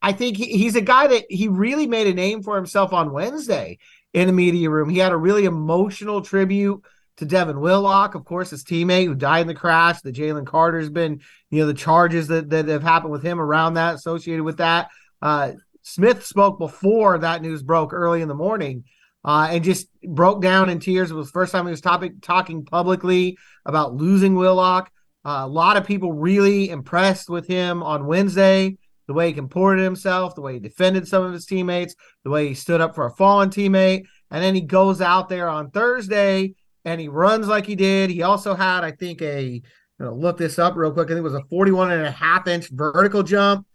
I 0.03 0.13
think 0.13 0.37
he, 0.37 0.57
he's 0.57 0.77
a 0.77 0.81
guy 0.81 1.07
that 1.07 1.25
he 1.29 1.49
really 1.49 1.87
made 1.87 2.07
a 2.07 2.15
name 2.15 2.43
for 2.43 2.57
himself 2.57 2.93
on 2.93 3.13
Wednesday 3.13 3.79
in 4.17 4.27
the 4.29 4.33
media 4.33 4.71
room. 4.71 4.89
He 4.89 4.99
had 4.99 5.13
a 5.13 5.17
really 5.17 5.45
emotional 5.45 6.23
tribute 6.23 6.83
to 7.19 7.27
Devin 7.27 7.61
Willock, 7.61 8.15
of 8.15 8.25
course, 8.25 8.49
his 8.49 8.65
teammate 8.65 9.05
who 9.05 9.15
died 9.15 9.43
in 9.43 9.47
the 9.47 9.55
crash. 9.55 10.01
The 10.01 10.11
Jalen 10.11 10.47
Carter's 10.47 10.89
been, 10.89 11.21
you 11.51 11.61
know, 11.61 11.67
the 11.67 11.75
charges 11.75 12.29
that, 12.29 12.49
that 12.49 12.67
have 12.69 12.83
happened 12.83 13.13
with 13.13 13.23
him 13.23 13.39
around 13.39 13.75
that, 13.75 13.95
associated 13.95 14.43
with 14.43 14.57
that. 14.57 14.89
Uh, 15.21 15.53
Smith 15.83 16.25
spoke 16.25 16.59
before 16.59 17.19
that 17.19 17.43
news 17.43 17.63
broke 17.63 17.93
early 17.93 18.23
in 18.23 18.29
the 18.29 18.35
morning 18.35 18.85
uh, 19.23 19.49
and 19.51 19.63
just 19.63 19.87
broke 20.03 20.41
down 20.41 20.71
in 20.71 20.81
tears. 20.81 21.11
It 21.11 21.15
was 21.15 21.27
the 21.27 21.33
first 21.33 21.53
time 21.53 21.67
he 21.67 21.71
was 21.71 21.83
topic, 21.83 22.23
talking 22.23 22.65
publicly 22.65 23.37
about 23.67 23.95
losing 23.95 24.35
Willock. 24.35 24.91
Uh, 25.27 25.41
a 25.43 25.47
lot 25.47 25.77
of 25.77 25.85
people 25.85 26.15
really 26.15 26.71
impressed 26.71 27.29
with 27.29 27.47
him 27.47 27.83
on 27.83 28.07
Wednesday 28.07 28.79
the 29.07 29.15
way 29.15 29.29
he 29.29 29.33
comported 29.33 29.83
himself, 29.83 30.35
the 30.35 30.41
way 30.41 30.55
he 30.55 30.61
defended 30.61 31.07
some 31.07 31.25
of 31.25 31.33
his 31.33 31.47
teammates, 31.47 31.95
the 32.25 32.31
way 32.31 32.49
he 32.49 32.55
stood 32.55 32.81
up 32.81 32.95
for 32.95 33.07
a 33.07 33.15
fallen 33.15 33.51
teammate. 33.51 34.05
And 34.31 34.43
then 34.43 34.55
he 34.55 34.61
goes 34.61 35.01
out 35.01 35.29
there 35.29 35.49
on 35.49 35.71
Thursday 35.71 36.55
and 36.85 37.01
he 37.01 37.09
runs 37.09 37.49
like 37.49 37.67
he 37.67 37.77
did. 37.77 38.11
He 38.11 38.23
also 38.23 38.55
had, 38.55 38.85
I 38.85 38.91
think, 38.91 39.23
a 39.23 39.63
look 39.99 40.39
this 40.39 40.59
up 40.59 40.77
real 40.77 40.93
quick. 40.93 41.07
I 41.07 41.15
think 41.15 41.19
it 41.19 41.23
was 41.23 41.35
a 41.35 41.45
41 41.49 41.93
and 41.93 42.07
a 42.07 42.11
half 42.11 42.47
inch 42.49 42.69
vertical 42.71 43.23
jump 43.23 43.67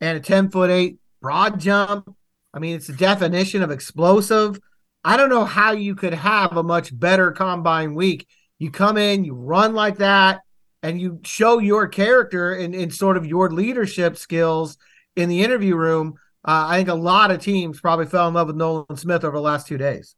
and 0.00 0.16
a 0.16 0.20
10 0.20 0.50
foot 0.50 0.70
eight 0.70 0.98
broad 1.20 1.60
jump. 1.60 2.14
I 2.54 2.58
mean, 2.58 2.76
it's 2.76 2.86
the 2.86 2.94
definition 2.94 3.62
of 3.62 3.70
explosive. 3.70 4.58
I 5.04 5.16
don't 5.16 5.28
know 5.28 5.44
how 5.44 5.72
you 5.72 5.94
could 5.94 6.14
have 6.14 6.56
a 6.56 6.62
much 6.62 6.98
better 6.98 7.30
combine 7.32 7.94
week. 7.94 8.26
You 8.58 8.70
come 8.70 8.96
in, 8.96 9.24
you 9.24 9.34
run 9.34 9.74
like 9.74 9.98
that, 9.98 10.40
and 10.82 11.00
you 11.00 11.20
show 11.24 11.58
your 11.58 11.88
character 11.88 12.52
and, 12.52 12.92
sort 12.94 13.16
of 13.16 13.26
your 13.26 13.50
leadership 13.50 14.16
skills 14.16 14.76
in 15.16 15.28
the 15.28 15.42
interview 15.42 15.76
room. 15.76 16.14
Uh, 16.44 16.66
I 16.68 16.76
think 16.76 16.88
a 16.88 16.94
lot 16.94 17.30
of 17.30 17.40
teams 17.40 17.80
probably 17.80 18.06
fell 18.06 18.28
in 18.28 18.34
love 18.34 18.46
with 18.46 18.56
Nolan 18.56 18.96
Smith 18.96 19.24
over 19.24 19.36
the 19.36 19.42
last 19.42 19.66
two 19.66 19.78
days. 19.78 20.14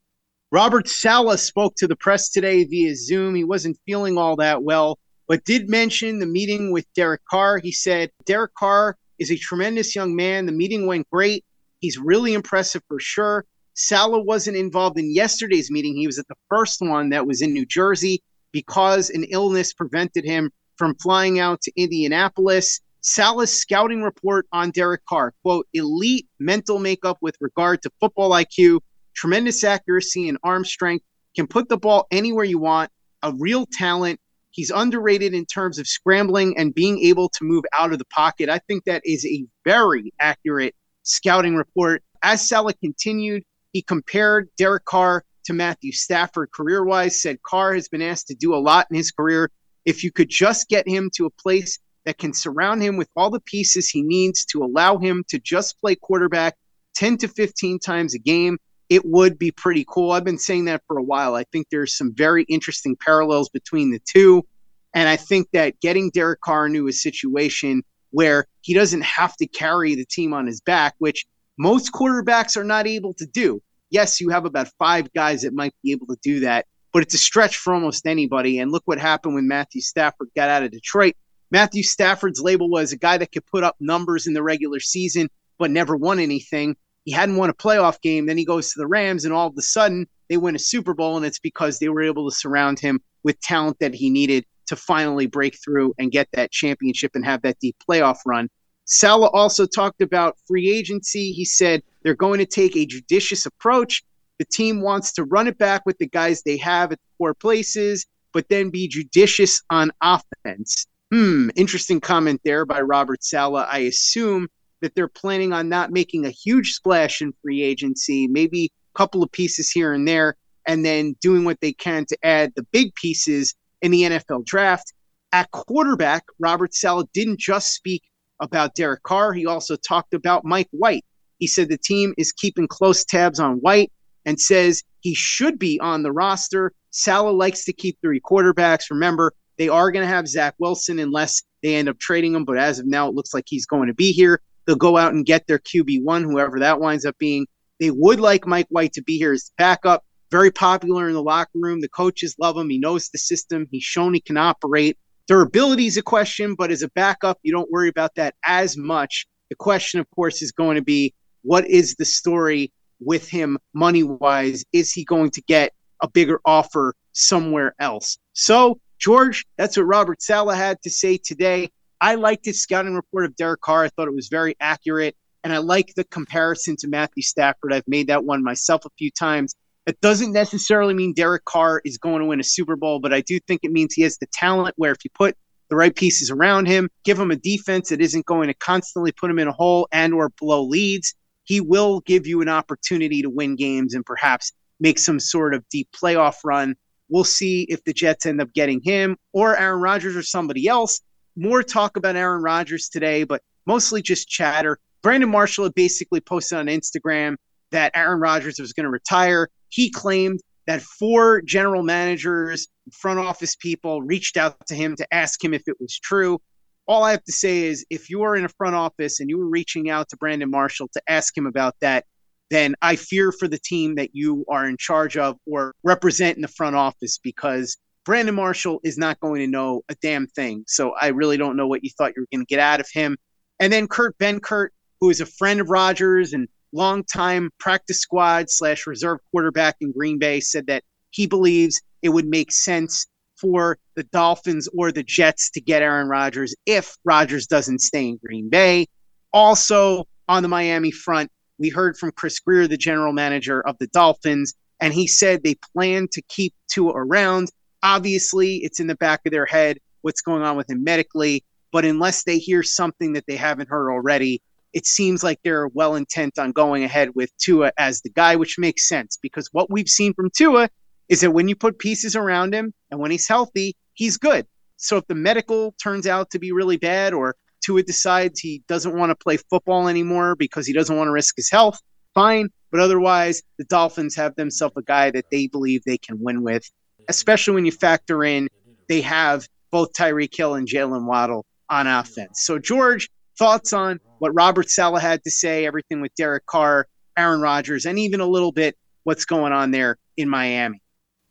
Robert 0.52 0.88
Saleh 0.88 1.38
spoke 1.38 1.74
to 1.76 1.86
the 1.86 1.96
press 1.96 2.28
today 2.28 2.64
via 2.64 2.94
Zoom. 2.96 3.34
He 3.34 3.44
wasn't 3.44 3.78
feeling 3.86 4.18
all 4.18 4.36
that 4.36 4.62
well, 4.62 4.98
but 5.28 5.44
did 5.44 5.70
mention 5.70 6.18
the 6.18 6.26
meeting 6.26 6.72
with 6.72 6.86
Derek 6.94 7.24
Carr. 7.30 7.58
He 7.58 7.72
said, 7.72 8.10
Derek 8.26 8.54
Carr 8.54 8.96
is 9.18 9.30
a 9.30 9.36
tremendous 9.36 9.94
young 9.94 10.16
man. 10.16 10.46
The 10.46 10.52
meeting 10.52 10.86
went 10.86 11.08
great. 11.10 11.44
He's 11.78 11.98
really 11.98 12.34
impressive 12.34 12.82
for 12.88 12.98
sure. 12.98 13.46
Saleh 13.74 14.24
wasn't 14.26 14.56
involved 14.56 14.98
in 14.98 15.14
yesterday's 15.14 15.70
meeting. 15.70 15.96
He 15.96 16.06
was 16.06 16.18
at 16.18 16.28
the 16.28 16.34
first 16.48 16.80
one 16.80 17.10
that 17.10 17.26
was 17.26 17.40
in 17.40 17.52
New 17.54 17.64
Jersey 17.64 18.22
because 18.52 19.10
an 19.10 19.24
illness 19.24 19.72
prevented 19.72 20.24
him 20.24 20.50
from 20.76 20.94
flying 20.96 21.38
out 21.38 21.60
to 21.62 21.72
Indianapolis. 21.76 22.80
Saleh's 23.02 23.60
scouting 23.60 24.02
report 24.02 24.46
on 24.52 24.70
Derek 24.70 25.04
Carr, 25.06 25.34
quote, 25.42 25.66
elite 25.72 26.28
mental 26.38 26.78
makeup 26.78 27.18
with 27.20 27.36
regard 27.40 27.82
to 27.82 27.90
football 28.00 28.30
IQ, 28.30 28.80
tremendous 29.14 29.64
accuracy 29.64 30.28
and 30.28 30.38
arm 30.42 30.64
strength, 30.64 31.04
can 31.34 31.46
put 31.46 31.68
the 31.68 31.78
ball 31.78 32.06
anywhere 32.10 32.44
you 32.44 32.58
want, 32.58 32.90
a 33.22 33.32
real 33.38 33.66
talent. 33.66 34.20
He's 34.50 34.70
underrated 34.70 35.32
in 35.32 35.46
terms 35.46 35.78
of 35.78 35.86
scrambling 35.86 36.58
and 36.58 36.74
being 36.74 36.98
able 37.00 37.28
to 37.28 37.44
move 37.44 37.64
out 37.78 37.92
of 37.92 37.98
the 37.98 38.04
pocket. 38.06 38.48
I 38.48 38.58
think 38.58 38.84
that 38.84 39.02
is 39.04 39.24
a 39.24 39.46
very 39.64 40.12
accurate 40.18 40.74
scouting 41.02 41.54
report. 41.54 42.02
As 42.22 42.48
Saleh 42.48 42.78
continued, 42.80 43.44
he 43.72 43.82
compared 43.82 44.48
Derek 44.56 44.84
Carr 44.84 45.24
to 45.50 45.54
Matthew 45.54 45.90
Stafford 45.90 46.52
career 46.52 46.84
wise, 46.84 47.20
said 47.20 47.42
Carr 47.42 47.74
has 47.74 47.88
been 47.88 48.02
asked 48.02 48.28
to 48.28 48.36
do 48.36 48.54
a 48.54 48.56
lot 48.56 48.86
in 48.88 48.96
his 48.96 49.10
career. 49.10 49.50
If 49.84 50.04
you 50.04 50.12
could 50.12 50.28
just 50.28 50.68
get 50.68 50.88
him 50.88 51.10
to 51.16 51.26
a 51.26 51.30
place 51.30 51.78
that 52.04 52.18
can 52.18 52.32
surround 52.32 52.82
him 52.82 52.96
with 52.96 53.08
all 53.16 53.30
the 53.30 53.40
pieces 53.40 53.88
he 53.88 54.02
needs 54.02 54.44
to 54.46 54.62
allow 54.62 54.98
him 54.98 55.24
to 55.28 55.40
just 55.40 55.80
play 55.80 55.96
quarterback 55.96 56.56
10 56.94 57.16
to 57.18 57.28
15 57.28 57.80
times 57.80 58.14
a 58.14 58.18
game, 58.20 58.58
it 58.88 59.04
would 59.04 59.38
be 59.38 59.50
pretty 59.50 59.84
cool. 59.88 60.12
I've 60.12 60.24
been 60.24 60.38
saying 60.38 60.66
that 60.66 60.82
for 60.86 60.98
a 60.98 61.02
while. 61.02 61.34
I 61.34 61.42
think 61.50 61.66
there's 61.70 61.96
some 61.96 62.14
very 62.14 62.44
interesting 62.44 62.96
parallels 62.96 63.48
between 63.48 63.90
the 63.90 64.00
two. 64.08 64.46
And 64.94 65.08
I 65.08 65.16
think 65.16 65.48
that 65.52 65.80
getting 65.80 66.10
Derek 66.10 66.40
Carr 66.42 66.66
into 66.66 66.86
a 66.86 66.92
situation 66.92 67.82
where 68.10 68.46
he 68.60 68.72
doesn't 68.72 69.02
have 69.02 69.36
to 69.38 69.48
carry 69.48 69.96
the 69.96 70.06
team 70.06 70.32
on 70.32 70.46
his 70.46 70.60
back, 70.60 70.94
which 70.98 71.26
most 71.58 71.92
quarterbacks 71.92 72.56
are 72.56 72.64
not 72.64 72.86
able 72.86 73.14
to 73.14 73.26
do. 73.26 73.60
Yes, 73.90 74.20
you 74.20 74.30
have 74.30 74.44
about 74.44 74.68
five 74.78 75.12
guys 75.12 75.42
that 75.42 75.52
might 75.52 75.74
be 75.82 75.92
able 75.92 76.06
to 76.06 76.16
do 76.22 76.40
that, 76.40 76.66
but 76.92 77.02
it's 77.02 77.14
a 77.14 77.18
stretch 77.18 77.56
for 77.56 77.74
almost 77.74 78.06
anybody. 78.06 78.58
And 78.58 78.70
look 78.70 78.82
what 78.86 78.98
happened 78.98 79.34
when 79.34 79.48
Matthew 79.48 79.80
Stafford 79.80 80.28
got 80.34 80.48
out 80.48 80.62
of 80.62 80.70
Detroit. 80.70 81.14
Matthew 81.50 81.82
Stafford's 81.82 82.40
label 82.40 82.70
was 82.70 82.92
a 82.92 82.96
guy 82.96 83.18
that 83.18 83.32
could 83.32 83.46
put 83.46 83.64
up 83.64 83.76
numbers 83.80 84.26
in 84.26 84.34
the 84.34 84.42
regular 84.42 84.78
season, 84.78 85.28
but 85.58 85.70
never 85.70 85.96
won 85.96 86.20
anything. 86.20 86.76
He 87.04 87.12
hadn't 87.12 87.36
won 87.36 87.50
a 87.50 87.54
playoff 87.54 88.00
game. 88.00 88.26
Then 88.26 88.38
he 88.38 88.44
goes 88.44 88.72
to 88.72 88.78
the 88.78 88.86
Rams, 88.86 89.24
and 89.24 89.34
all 89.34 89.48
of 89.48 89.54
a 89.58 89.62
sudden 89.62 90.06
they 90.28 90.36
win 90.36 90.54
a 90.54 90.60
Super 90.60 90.94
Bowl, 90.94 91.16
and 91.16 91.26
it's 91.26 91.40
because 91.40 91.78
they 91.78 91.88
were 91.88 92.02
able 92.02 92.30
to 92.30 92.36
surround 92.36 92.78
him 92.78 93.00
with 93.24 93.40
talent 93.40 93.78
that 93.80 93.94
he 93.94 94.10
needed 94.10 94.46
to 94.66 94.76
finally 94.76 95.26
break 95.26 95.58
through 95.62 95.92
and 95.98 96.12
get 96.12 96.28
that 96.32 96.52
championship 96.52 97.12
and 97.16 97.24
have 97.24 97.42
that 97.42 97.58
deep 97.58 97.76
playoff 97.88 98.18
run. 98.24 98.48
Saleh 98.84 99.30
also 99.32 99.66
talked 99.66 100.00
about 100.00 100.38
free 100.46 100.70
agency. 100.70 101.32
He 101.32 101.44
said 101.44 101.82
they're 102.02 102.14
going 102.14 102.38
to 102.38 102.46
take 102.46 102.76
a 102.76 102.86
judicious 102.86 103.46
approach. 103.46 104.02
The 104.38 104.44
team 104.46 104.80
wants 104.80 105.12
to 105.14 105.24
run 105.24 105.48
it 105.48 105.58
back 105.58 105.82
with 105.84 105.98
the 105.98 106.08
guys 106.08 106.42
they 106.42 106.56
have 106.58 106.92
at 106.92 106.98
the 106.98 107.16
core 107.18 107.34
places, 107.34 108.06
but 108.32 108.48
then 108.48 108.70
be 108.70 108.88
judicious 108.88 109.62
on 109.70 109.90
offense. 110.02 110.86
Hmm, 111.12 111.50
interesting 111.56 112.00
comment 112.00 112.40
there 112.44 112.64
by 112.64 112.80
Robert 112.80 113.22
Saleh. 113.22 113.66
I 113.70 113.80
assume 113.80 114.48
that 114.80 114.94
they're 114.94 115.08
planning 115.08 115.52
on 115.52 115.68
not 115.68 115.90
making 115.90 116.24
a 116.24 116.30
huge 116.30 116.72
splash 116.72 117.20
in 117.20 117.34
free 117.42 117.62
agency, 117.62 118.28
maybe 118.28 118.66
a 118.94 118.98
couple 118.98 119.22
of 119.22 119.30
pieces 119.32 119.70
here 119.70 119.92
and 119.92 120.06
there, 120.06 120.36
and 120.66 120.84
then 120.84 121.16
doing 121.20 121.44
what 121.44 121.60
they 121.60 121.72
can 121.72 122.06
to 122.06 122.16
add 122.22 122.52
the 122.54 122.62
big 122.72 122.94
pieces 122.94 123.54
in 123.82 123.90
the 123.90 124.02
NFL 124.02 124.44
draft. 124.44 124.92
At 125.32 125.50
quarterback, 125.50 126.24
Robert 126.38 126.74
Saleh 126.74 127.08
didn't 127.12 127.38
just 127.38 127.74
speak 127.74 128.02
about 128.40 128.74
Derek 128.74 129.02
Carr, 129.02 129.32
he 129.32 129.46
also 129.46 129.76
talked 129.76 130.14
about 130.14 130.44
Mike 130.44 130.68
White. 130.70 131.04
He 131.40 131.48
said 131.48 131.68
the 131.68 131.76
team 131.76 132.14
is 132.16 132.30
keeping 132.30 132.68
close 132.68 133.04
tabs 133.04 133.40
on 133.40 133.56
White 133.56 133.90
and 134.24 134.40
says 134.40 134.84
he 135.00 135.14
should 135.14 135.58
be 135.58 135.80
on 135.80 136.04
the 136.04 136.12
roster. 136.12 136.72
Saleh 136.90 137.34
likes 137.34 137.64
to 137.64 137.72
keep 137.72 137.98
three 138.00 138.20
quarterbacks. 138.20 138.90
Remember, 138.90 139.32
they 139.58 139.68
are 139.68 139.90
going 139.90 140.06
to 140.06 140.14
have 140.14 140.28
Zach 140.28 140.54
Wilson 140.58 141.00
unless 141.00 141.42
they 141.62 141.74
end 141.74 141.88
up 141.88 141.98
trading 141.98 142.34
him, 142.34 142.44
but 142.44 142.58
as 142.58 142.78
of 142.78 142.86
now, 142.86 143.08
it 143.08 143.14
looks 143.14 143.34
like 143.34 143.44
he's 143.48 143.66
going 143.66 143.88
to 143.88 143.94
be 143.94 144.12
here. 144.12 144.40
They'll 144.66 144.76
go 144.76 144.96
out 144.96 145.14
and 145.14 145.26
get 145.26 145.46
their 145.46 145.58
QB1, 145.58 146.22
whoever 146.22 146.60
that 146.60 146.78
winds 146.78 147.04
up 147.04 147.18
being. 147.18 147.46
They 147.80 147.90
would 147.90 148.20
like 148.20 148.46
Mike 148.46 148.68
White 148.68 148.92
to 148.92 149.02
be 149.02 149.16
here 149.18 149.32
as 149.32 149.50
backup 149.58 150.04
very 150.30 150.50
popular 150.50 151.08
in 151.08 151.14
the 151.14 151.22
locker 151.22 151.50
room. 151.54 151.80
The 151.80 151.88
coaches 151.88 152.36
love 152.38 152.56
him. 152.56 152.70
He 152.70 152.78
knows 152.78 153.08
the 153.08 153.18
system. 153.18 153.66
He's 153.70 153.82
shown 153.82 154.14
he 154.14 154.20
can 154.20 154.36
operate. 154.36 154.96
Durability 155.26 155.86
is 155.86 155.96
a 155.96 156.02
question, 156.02 156.54
but 156.54 156.70
as 156.70 156.82
a 156.82 156.88
backup, 156.90 157.38
you 157.42 157.52
don't 157.52 157.70
worry 157.70 157.88
about 157.88 158.14
that 158.16 158.34
as 158.44 158.76
much. 158.76 159.26
The 159.48 159.56
question, 159.56 160.00
of 160.00 160.08
course, 160.10 160.42
is 160.42 160.52
going 160.52 160.76
to 160.76 160.82
be 160.82 161.14
what 161.42 161.66
is 161.66 161.94
the 161.96 162.04
story 162.04 162.72
with 163.00 163.28
him 163.28 163.58
money 163.72 164.02
wise? 164.02 164.64
Is 164.72 164.92
he 164.92 165.04
going 165.04 165.30
to 165.32 165.42
get 165.42 165.72
a 166.02 166.08
bigger 166.08 166.40
offer 166.44 166.94
somewhere 167.12 167.74
else? 167.80 168.18
So, 168.32 168.80
George, 168.98 169.46
that's 169.56 169.76
what 169.76 169.84
Robert 169.84 170.22
Saleh 170.22 170.56
had 170.56 170.80
to 170.82 170.90
say 170.90 171.16
today. 171.16 171.70
I 172.00 172.14
liked 172.14 172.44
his 172.44 172.62
scouting 172.62 172.94
report 172.94 173.24
of 173.24 173.36
Derek 173.36 173.60
Carr. 173.60 173.84
I 173.84 173.88
thought 173.88 174.08
it 174.08 174.14
was 174.14 174.28
very 174.28 174.54
accurate. 174.60 175.16
And 175.42 175.52
I 175.52 175.58
like 175.58 175.94
the 175.94 176.04
comparison 176.04 176.76
to 176.76 176.88
Matthew 176.88 177.22
Stafford. 177.22 177.72
I've 177.72 177.88
made 177.88 178.08
that 178.08 178.24
one 178.24 178.44
myself 178.44 178.84
a 178.84 178.90
few 178.98 179.10
times. 179.10 179.54
It 179.86 180.00
doesn't 180.02 180.32
necessarily 180.32 180.92
mean 180.92 181.14
Derek 181.14 181.44
Carr 181.46 181.80
is 181.84 181.96
going 181.96 182.20
to 182.20 182.26
win 182.26 182.40
a 182.40 182.44
Super 182.44 182.76
Bowl, 182.76 183.00
but 183.00 183.14
I 183.14 183.22
do 183.22 183.40
think 183.40 183.60
it 183.62 183.72
means 183.72 183.94
he 183.94 184.02
has 184.02 184.18
the 184.18 184.26
talent 184.26 184.74
where 184.76 184.92
if 184.92 185.02
you 185.04 185.10
put 185.14 185.36
the 185.70 185.76
right 185.76 185.94
pieces 185.94 186.30
around 186.30 186.66
him, 186.66 186.90
give 187.04 187.18
him 187.18 187.30
a 187.30 187.36
defense 187.36 187.88
that 187.88 188.00
isn't 188.00 188.26
going 188.26 188.48
to 188.48 188.54
constantly 188.54 189.12
put 189.12 189.30
him 189.30 189.38
in 189.38 189.48
a 189.48 189.52
hole 189.52 189.88
and 189.92 190.12
or 190.12 190.28
blow 190.40 190.62
leads, 190.62 191.14
he 191.50 191.60
will 191.60 191.98
give 192.02 192.28
you 192.28 192.42
an 192.42 192.48
opportunity 192.48 193.22
to 193.22 193.28
win 193.28 193.56
games 193.56 193.94
and 193.94 194.06
perhaps 194.06 194.52
make 194.78 195.00
some 195.00 195.18
sort 195.18 195.52
of 195.52 195.68
deep 195.68 195.88
playoff 195.90 196.36
run. 196.44 196.76
We'll 197.08 197.24
see 197.24 197.62
if 197.62 197.82
the 197.82 197.92
Jets 197.92 198.24
end 198.24 198.40
up 198.40 198.54
getting 198.54 198.80
him 198.80 199.16
or 199.32 199.56
Aaron 199.56 199.80
Rodgers 199.80 200.14
or 200.14 200.22
somebody 200.22 200.68
else. 200.68 201.00
More 201.34 201.64
talk 201.64 201.96
about 201.96 202.14
Aaron 202.14 202.40
Rodgers 202.40 202.88
today, 202.88 203.24
but 203.24 203.42
mostly 203.66 204.00
just 204.00 204.28
chatter. 204.28 204.78
Brandon 205.02 205.28
Marshall 205.28 205.64
had 205.64 205.74
basically 205.74 206.20
posted 206.20 206.56
on 206.56 206.66
Instagram 206.66 207.34
that 207.72 207.90
Aaron 207.96 208.20
Rodgers 208.20 208.60
was 208.60 208.72
going 208.72 208.84
to 208.84 208.90
retire. 208.90 209.48
He 209.70 209.90
claimed 209.90 210.38
that 210.68 210.82
four 210.82 211.42
general 211.42 211.82
managers, 211.82 212.68
front 212.92 213.18
office 213.18 213.56
people 213.56 214.02
reached 214.02 214.36
out 214.36 214.64
to 214.68 214.76
him 214.76 214.94
to 214.94 215.12
ask 215.12 215.42
him 215.42 215.52
if 215.52 215.62
it 215.66 215.80
was 215.80 215.98
true. 215.98 216.40
All 216.86 217.04
I 217.04 217.12
have 217.12 217.24
to 217.24 217.32
say 217.32 217.64
is 217.64 217.84
if 217.90 218.10
you 218.10 218.22
are 218.22 218.34
in 218.34 218.44
a 218.44 218.48
front 218.48 218.74
office 218.74 219.20
and 219.20 219.30
you 219.30 219.38
were 219.38 219.48
reaching 219.48 219.90
out 219.90 220.08
to 220.08 220.16
Brandon 220.16 220.50
Marshall 220.50 220.88
to 220.92 221.02
ask 221.08 221.36
him 221.36 221.46
about 221.46 221.76
that, 221.80 222.04
then 222.50 222.74
I 222.82 222.96
fear 222.96 223.32
for 223.32 223.46
the 223.46 223.58
team 223.58 223.94
that 223.94 224.10
you 224.12 224.44
are 224.48 224.68
in 224.68 224.76
charge 224.76 225.16
of 225.16 225.36
or 225.46 225.74
represent 225.84 226.36
in 226.36 226.42
the 226.42 226.48
front 226.48 226.74
office 226.74 227.18
because 227.18 227.76
Brandon 228.04 228.34
Marshall 228.34 228.80
is 228.82 228.98
not 228.98 229.20
going 229.20 229.40
to 229.40 229.46
know 229.46 229.82
a 229.88 229.94
damn 230.02 230.26
thing. 230.26 230.64
So 230.66 230.94
I 231.00 231.08
really 231.08 231.36
don't 231.36 231.56
know 231.56 231.68
what 231.68 231.84
you 231.84 231.90
thought 231.96 232.12
you 232.16 232.22
were 232.22 232.28
going 232.32 232.44
to 232.44 232.48
get 232.50 232.58
out 232.58 232.80
of 232.80 232.88
him. 232.92 233.16
And 233.60 233.72
then 233.72 233.86
Kurt 233.86 234.18
Benkert, 234.18 234.70
who 235.00 235.10
is 235.10 235.20
a 235.20 235.26
friend 235.26 235.60
of 235.60 235.70
Rodgers 235.70 236.32
and 236.32 236.48
longtime 236.72 237.50
practice 237.58 238.00
squad 238.00 238.50
slash 238.50 238.86
reserve 238.86 239.18
quarterback 239.30 239.76
in 239.80 239.92
Green 239.92 240.18
Bay, 240.18 240.40
said 240.40 240.66
that 240.66 240.82
he 241.10 241.26
believes 241.26 241.80
it 242.02 242.08
would 242.08 242.26
make 242.26 242.50
sense 242.50 243.06
for 243.40 243.78
the 243.96 244.04
Dolphins 244.04 244.68
or 244.76 244.92
the 244.92 245.02
Jets 245.02 245.50
to 245.50 245.60
get 245.60 245.82
Aaron 245.82 246.08
Rodgers 246.08 246.54
if 246.66 246.96
Rodgers 247.04 247.46
doesn't 247.46 247.80
stay 247.80 248.08
in 248.08 248.18
Green 248.24 248.48
Bay. 248.48 248.86
Also, 249.32 250.04
on 250.28 250.42
the 250.42 250.48
Miami 250.48 250.90
front, 250.90 251.30
we 251.58 251.68
heard 251.68 251.96
from 251.96 252.12
Chris 252.12 252.38
Grier, 252.40 252.66
the 252.66 252.76
general 252.76 253.12
manager 253.12 253.60
of 253.60 253.76
the 253.78 253.86
Dolphins, 253.88 254.54
and 254.80 254.94
he 254.94 255.06
said 255.06 255.42
they 255.42 255.56
plan 255.74 256.08
to 256.12 256.22
keep 256.22 256.54
Tua 256.70 256.92
around. 256.94 257.48
Obviously, 257.82 258.56
it's 258.56 258.80
in 258.80 258.86
the 258.86 258.96
back 258.96 259.20
of 259.26 259.32
their 259.32 259.46
head 259.46 259.78
what's 260.02 260.22
going 260.22 260.42
on 260.42 260.56
with 260.56 260.70
him 260.70 260.82
medically, 260.82 261.44
but 261.72 261.84
unless 261.84 262.24
they 262.24 262.38
hear 262.38 262.62
something 262.62 263.12
that 263.12 263.24
they 263.26 263.36
haven't 263.36 263.68
heard 263.68 263.90
already, 263.90 264.40
it 264.72 264.86
seems 264.86 265.22
like 265.22 265.40
they're 265.42 265.68
well 265.68 265.96
intent 265.96 266.38
on 266.38 266.52
going 266.52 266.84
ahead 266.84 267.10
with 267.14 267.36
Tua 267.38 267.72
as 267.76 268.00
the 268.00 268.10
guy, 268.10 268.36
which 268.36 268.58
makes 268.58 268.88
sense 268.88 269.18
because 269.20 269.48
what 269.52 269.70
we've 269.70 269.88
seen 269.88 270.14
from 270.14 270.30
Tua 270.30 270.68
is 271.08 271.20
that 271.20 271.32
when 271.32 271.48
you 271.48 271.56
put 271.56 271.78
pieces 271.78 272.16
around 272.16 272.54
him 272.54 272.72
and 272.90 273.00
when 273.00 273.10
he's 273.10 273.28
healthy, 273.28 273.76
he's 273.94 274.16
good. 274.16 274.46
So 274.76 274.96
if 274.96 275.06
the 275.06 275.14
medical 275.14 275.74
turns 275.82 276.06
out 276.06 276.30
to 276.30 276.38
be 276.38 276.52
really 276.52 276.76
bad 276.76 277.12
or 277.12 277.36
Tua 277.62 277.82
decides 277.82 278.40
he 278.40 278.62
doesn't 278.68 278.96
want 278.96 279.10
to 279.10 279.14
play 279.14 279.36
football 279.36 279.88
anymore 279.88 280.34
because 280.34 280.66
he 280.66 280.72
doesn't 280.72 280.96
want 280.96 281.08
to 281.08 281.12
risk 281.12 281.36
his 281.36 281.50
health, 281.50 281.80
fine. 282.14 282.48
But 282.70 282.80
otherwise, 282.80 283.42
the 283.58 283.64
Dolphins 283.64 284.16
have 284.16 284.34
themselves 284.36 284.74
a 284.76 284.82
guy 284.82 285.10
that 285.10 285.26
they 285.30 285.48
believe 285.48 285.82
they 285.84 285.98
can 285.98 286.20
win 286.20 286.42
with, 286.42 286.62
especially 287.08 287.54
when 287.54 287.66
you 287.66 287.72
factor 287.72 288.24
in 288.24 288.48
they 288.88 289.00
have 289.02 289.46
both 289.70 289.92
Tyreek 289.92 290.36
Hill 290.36 290.54
and 290.54 290.66
Jaylen 290.66 291.04
Waddle 291.04 291.46
on 291.68 291.86
offense. 291.86 292.42
So, 292.42 292.58
George, 292.58 293.08
thoughts 293.38 293.72
on 293.72 294.00
what 294.18 294.34
Robert 294.34 294.68
Saleh 294.68 295.00
had 295.00 295.22
to 295.24 295.30
say, 295.30 295.64
everything 295.64 296.00
with 296.00 296.14
Derek 296.16 296.44
Carr, 296.46 296.86
Aaron 297.16 297.40
Rodgers, 297.40 297.86
and 297.86 297.98
even 297.98 298.20
a 298.20 298.26
little 298.26 298.52
bit 298.52 298.76
what's 299.04 299.24
going 299.24 299.52
on 299.52 299.70
there 299.70 299.96
in 300.16 300.28
Miami. 300.28 300.82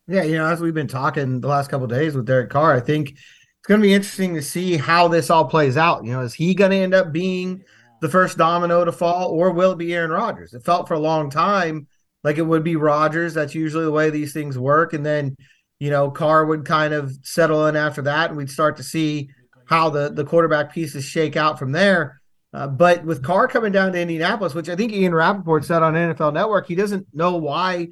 Yeah, 0.10 0.24
you 0.24 0.38
know, 0.38 0.48
as 0.48 0.60
we've 0.60 0.74
been 0.74 0.88
talking 0.88 1.40
the 1.40 1.48
last 1.48 1.70
couple 1.70 1.86
days 1.86 2.16
with 2.16 2.26
Derek 2.26 2.50
Carr, 2.50 2.74
I 2.76 2.80
think 2.80 3.12
it's 3.12 3.68
going 3.68 3.80
to 3.80 3.86
be 3.86 3.94
interesting 3.94 4.34
to 4.34 4.42
see 4.42 4.76
how 4.76 5.08
this 5.08 5.30
all 5.30 5.46
plays 5.46 5.78
out. 5.78 6.04
You 6.04 6.14
know, 6.14 6.22
is 6.22 6.34
he 6.34 6.56
going 6.56 6.72
to 6.72 6.78
end 6.78 6.96
up 6.96 7.12
being 7.12 7.64
the 8.02 8.10
first 8.10 8.36
domino 8.36 8.84
to 8.84 8.92
fall, 8.92 9.30
or 9.30 9.52
will 9.52 9.74
it 9.74 9.78
be 9.78 9.94
Aaron 9.94 10.10
Rodgers? 10.10 10.56
It 10.56 10.66
felt 10.66 10.88
for 10.88 10.96
a 10.96 11.00
long 11.00 11.30
time 11.30 11.86
like 12.24 12.40
it 12.40 12.42
would 12.42 12.64
be 12.64 12.76
Rodgers. 12.76 13.36
That's 13.36 13.54
usually 13.54 13.86
the 13.86 13.92
way 13.92 14.10
these 14.10 14.34
things 14.34 14.58
work. 14.58 14.94
And 14.94 15.06
then, 15.06 15.36
you 15.78 15.92
know, 15.92 16.10
Carr 16.10 16.44
would 16.48 16.66
kind 16.66 16.96
of 16.96 17.16
settle 17.22 17.68
in 17.68 17.76
after 17.76 18.02
that, 18.02 18.30
and 18.30 18.38
we'd 18.38 18.50
start 18.50 18.78
to 18.78 18.84
see 18.84 19.30
how 19.66 19.92
the 19.92 20.10
the 20.10 20.26
quarterback 20.26 20.74
pieces 20.74 21.06
shake 21.06 21.38
out 21.38 21.60
from 21.60 21.72
there. 21.72 22.20
Uh, 22.52 22.66
but 22.66 23.06
with 23.06 23.22
Carr 23.22 23.48
coming 23.48 23.72
down 23.72 23.92
to 23.92 24.02
Indianapolis, 24.02 24.56
which 24.56 24.70
I 24.70 24.76
think 24.76 24.92
Ian 24.92 25.14
Rapoport 25.14 25.66
said 25.66 25.84
on 25.84 25.94
NFL 25.94 26.34
Network, 26.34 26.68
he 26.68 26.74
doesn't 26.74 27.06
know 27.14 27.38
why 27.38 27.90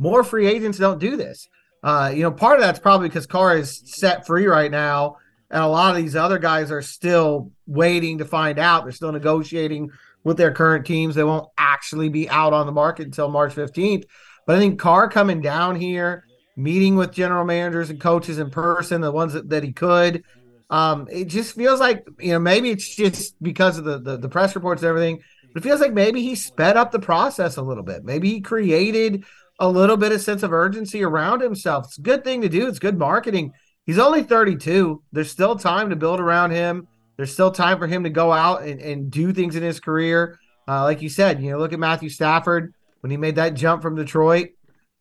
more 0.00 0.24
free 0.24 0.48
agents 0.48 0.76
don't 0.78 0.98
do 0.98 1.16
this. 1.16 1.48
Uh, 1.82 2.12
you 2.14 2.22
know, 2.22 2.30
part 2.30 2.58
of 2.58 2.62
that's 2.62 2.78
probably 2.78 3.08
because 3.08 3.26
Carr 3.26 3.56
is 3.56 3.82
set 3.84 4.26
free 4.26 4.46
right 4.46 4.70
now, 4.70 5.16
and 5.50 5.62
a 5.62 5.66
lot 5.66 5.96
of 5.96 6.02
these 6.02 6.16
other 6.16 6.38
guys 6.38 6.70
are 6.70 6.82
still 6.82 7.50
waiting 7.66 8.18
to 8.18 8.24
find 8.24 8.58
out. 8.58 8.84
They're 8.84 8.92
still 8.92 9.12
negotiating 9.12 9.90
with 10.22 10.36
their 10.36 10.52
current 10.52 10.84
teams. 10.84 11.14
They 11.14 11.24
won't 11.24 11.48
actually 11.56 12.10
be 12.10 12.28
out 12.28 12.52
on 12.52 12.66
the 12.66 12.72
market 12.72 13.06
until 13.06 13.28
March 13.28 13.54
15th. 13.54 14.04
But 14.46 14.56
I 14.56 14.58
think 14.58 14.78
Carr 14.78 15.08
coming 15.08 15.40
down 15.40 15.76
here, 15.76 16.26
meeting 16.56 16.96
with 16.96 17.12
general 17.12 17.44
managers 17.44 17.88
and 17.88 18.00
coaches 18.00 18.38
in 18.38 18.50
person, 18.50 19.00
the 19.00 19.12
ones 19.12 19.32
that, 19.32 19.48
that 19.48 19.62
he 19.62 19.72
could, 19.72 20.24
um, 20.70 21.08
it 21.10 21.24
just 21.24 21.56
feels 21.56 21.80
like 21.80 22.06
you 22.20 22.32
know 22.32 22.38
maybe 22.38 22.70
it's 22.70 22.94
just 22.94 23.40
because 23.42 23.76
of 23.76 23.84
the, 23.84 23.98
the 23.98 24.16
the 24.16 24.28
press 24.28 24.54
reports 24.54 24.82
and 24.82 24.88
everything. 24.88 25.20
But 25.52 25.64
it 25.64 25.68
feels 25.68 25.80
like 25.80 25.92
maybe 25.92 26.22
he 26.22 26.36
sped 26.36 26.76
up 26.76 26.92
the 26.92 27.00
process 27.00 27.56
a 27.56 27.62
little 27.62 27.82
bit. 27.82 28.04
Maybe 28.04 28.30
he 28.30 28.40
created 28.40 29.24
a 29.60 29.68
little 29.68 29.98
bit 29.98 30.10
of 30.10 30.22
sense 30.22 30.42
of 30.42 30.52
urgency 30.52 31.04
around 31.04 31.42
himself. 31.42 31.84
It's 31.86 31.98
a 31.98 32.02
good 32.02 32.24
thing 32.24 32.40
to 32.40 32.48
do. 32.48 32.66
It's 32.66 32.78
good 32.78 32.98
marketing. 32.98 33.52
He's 33.84 33.98
only 33.98 34.22
32. 34.22 35.02
There's 35.12 35.30
still 35.30 35.56
time 35.56 35.90
to 35.90 35.96
build 35.96 36.18
around 36.18 36.50
him. 36.50 36.88
There's 37.16 37.32
still 37.32 37.50
time 37.50 37.78
for 37.78 37.86
him 37.86 38.04
to 38.04 38.10
go 38.10 38.32
out 38.32 38.62
and, 38.62 38.80
and 38.80 39.10
do 39.10 39.32
things 39.32 39.56
in 39.56 39.62
his 39.62 39.78
career. 39.78 40.38
Uh, 40.66 40.84
like 40.84 41.02
you 41.02 41.10
said, 41.10 41.42
you 41.42 41.50
know, 41.50 41.58
look 41.58 41.74
at 41.74 41.78
Matthew 41.78 42.08
Stafford 42.08 42.72
when 43.00 43.10
he 43.10 43.18
made 43.18 43.36
that 43.36 43.54
jump 43.54 43.82
from 43.82 43.96
Detroit. 43.96 44.50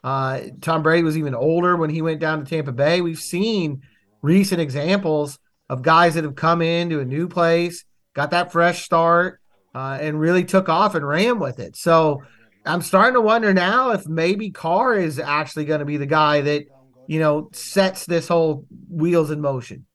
Uh, 0.03 0.41
Tom 0.61 0.83
Brady 0.83 1.03
was 1.03 1.17
even 1.17 1.35
older 1.35 1.77
when 1.77 1.89
he 1.89 2.01
went 2.01 2.19
down 2.19 2.43
to 2.43 2.49
Tampa 2.49 2.73
Bay. 2.73 2.99
We've 2.99 3.19
seen 3.19 3.81
recent 4.21 4.59
examples 4.59 5.39
of 5.69 5.81
guys 5.81 6.15
that 6.15 6.25
have 6.25 6.35
come 6.35 6.61
into 6.61 6.99
a 6.99 7.05
new 7.05 7.27
place, 7.29 7.85
got 8.13 8.31
that 8.31 8.51
fresh 8.51 8.83
start, 8.83 9.39
uh, 9.73 9.97
and 10.01 10.19
really 10.19 10.43
took 10.43 10.67
off 10.67 10.95
and 10.95 11.07
ran 11.07 11.39
with 11.39 11.59
it. 11.59 11.77
So 11.77 12.23
I'm 12.65 12.81
starting 12.81 13.13
to 13.13 13.21
wonder 13.21 13.53
now 13.53 13.91
if 13.91 14.07
maybe 14.07 14.49
Carr 14.49 14.95
is 14.95 15.19
actually 15.19 15.65
going 15.65 15.79
to 15.79 15.85
be 15.85 15.97
the 15.97 16.05
guy 16.05 16.41
that, 16.41 16.65
you 17.07 17.19
know, 17.19 17.49
sets 17.53 18.05
this 18.05 18.27
whole 18.27 18.65
wheels 18.89 19.31
in 19.31 19.41
motion. 19.41 19.85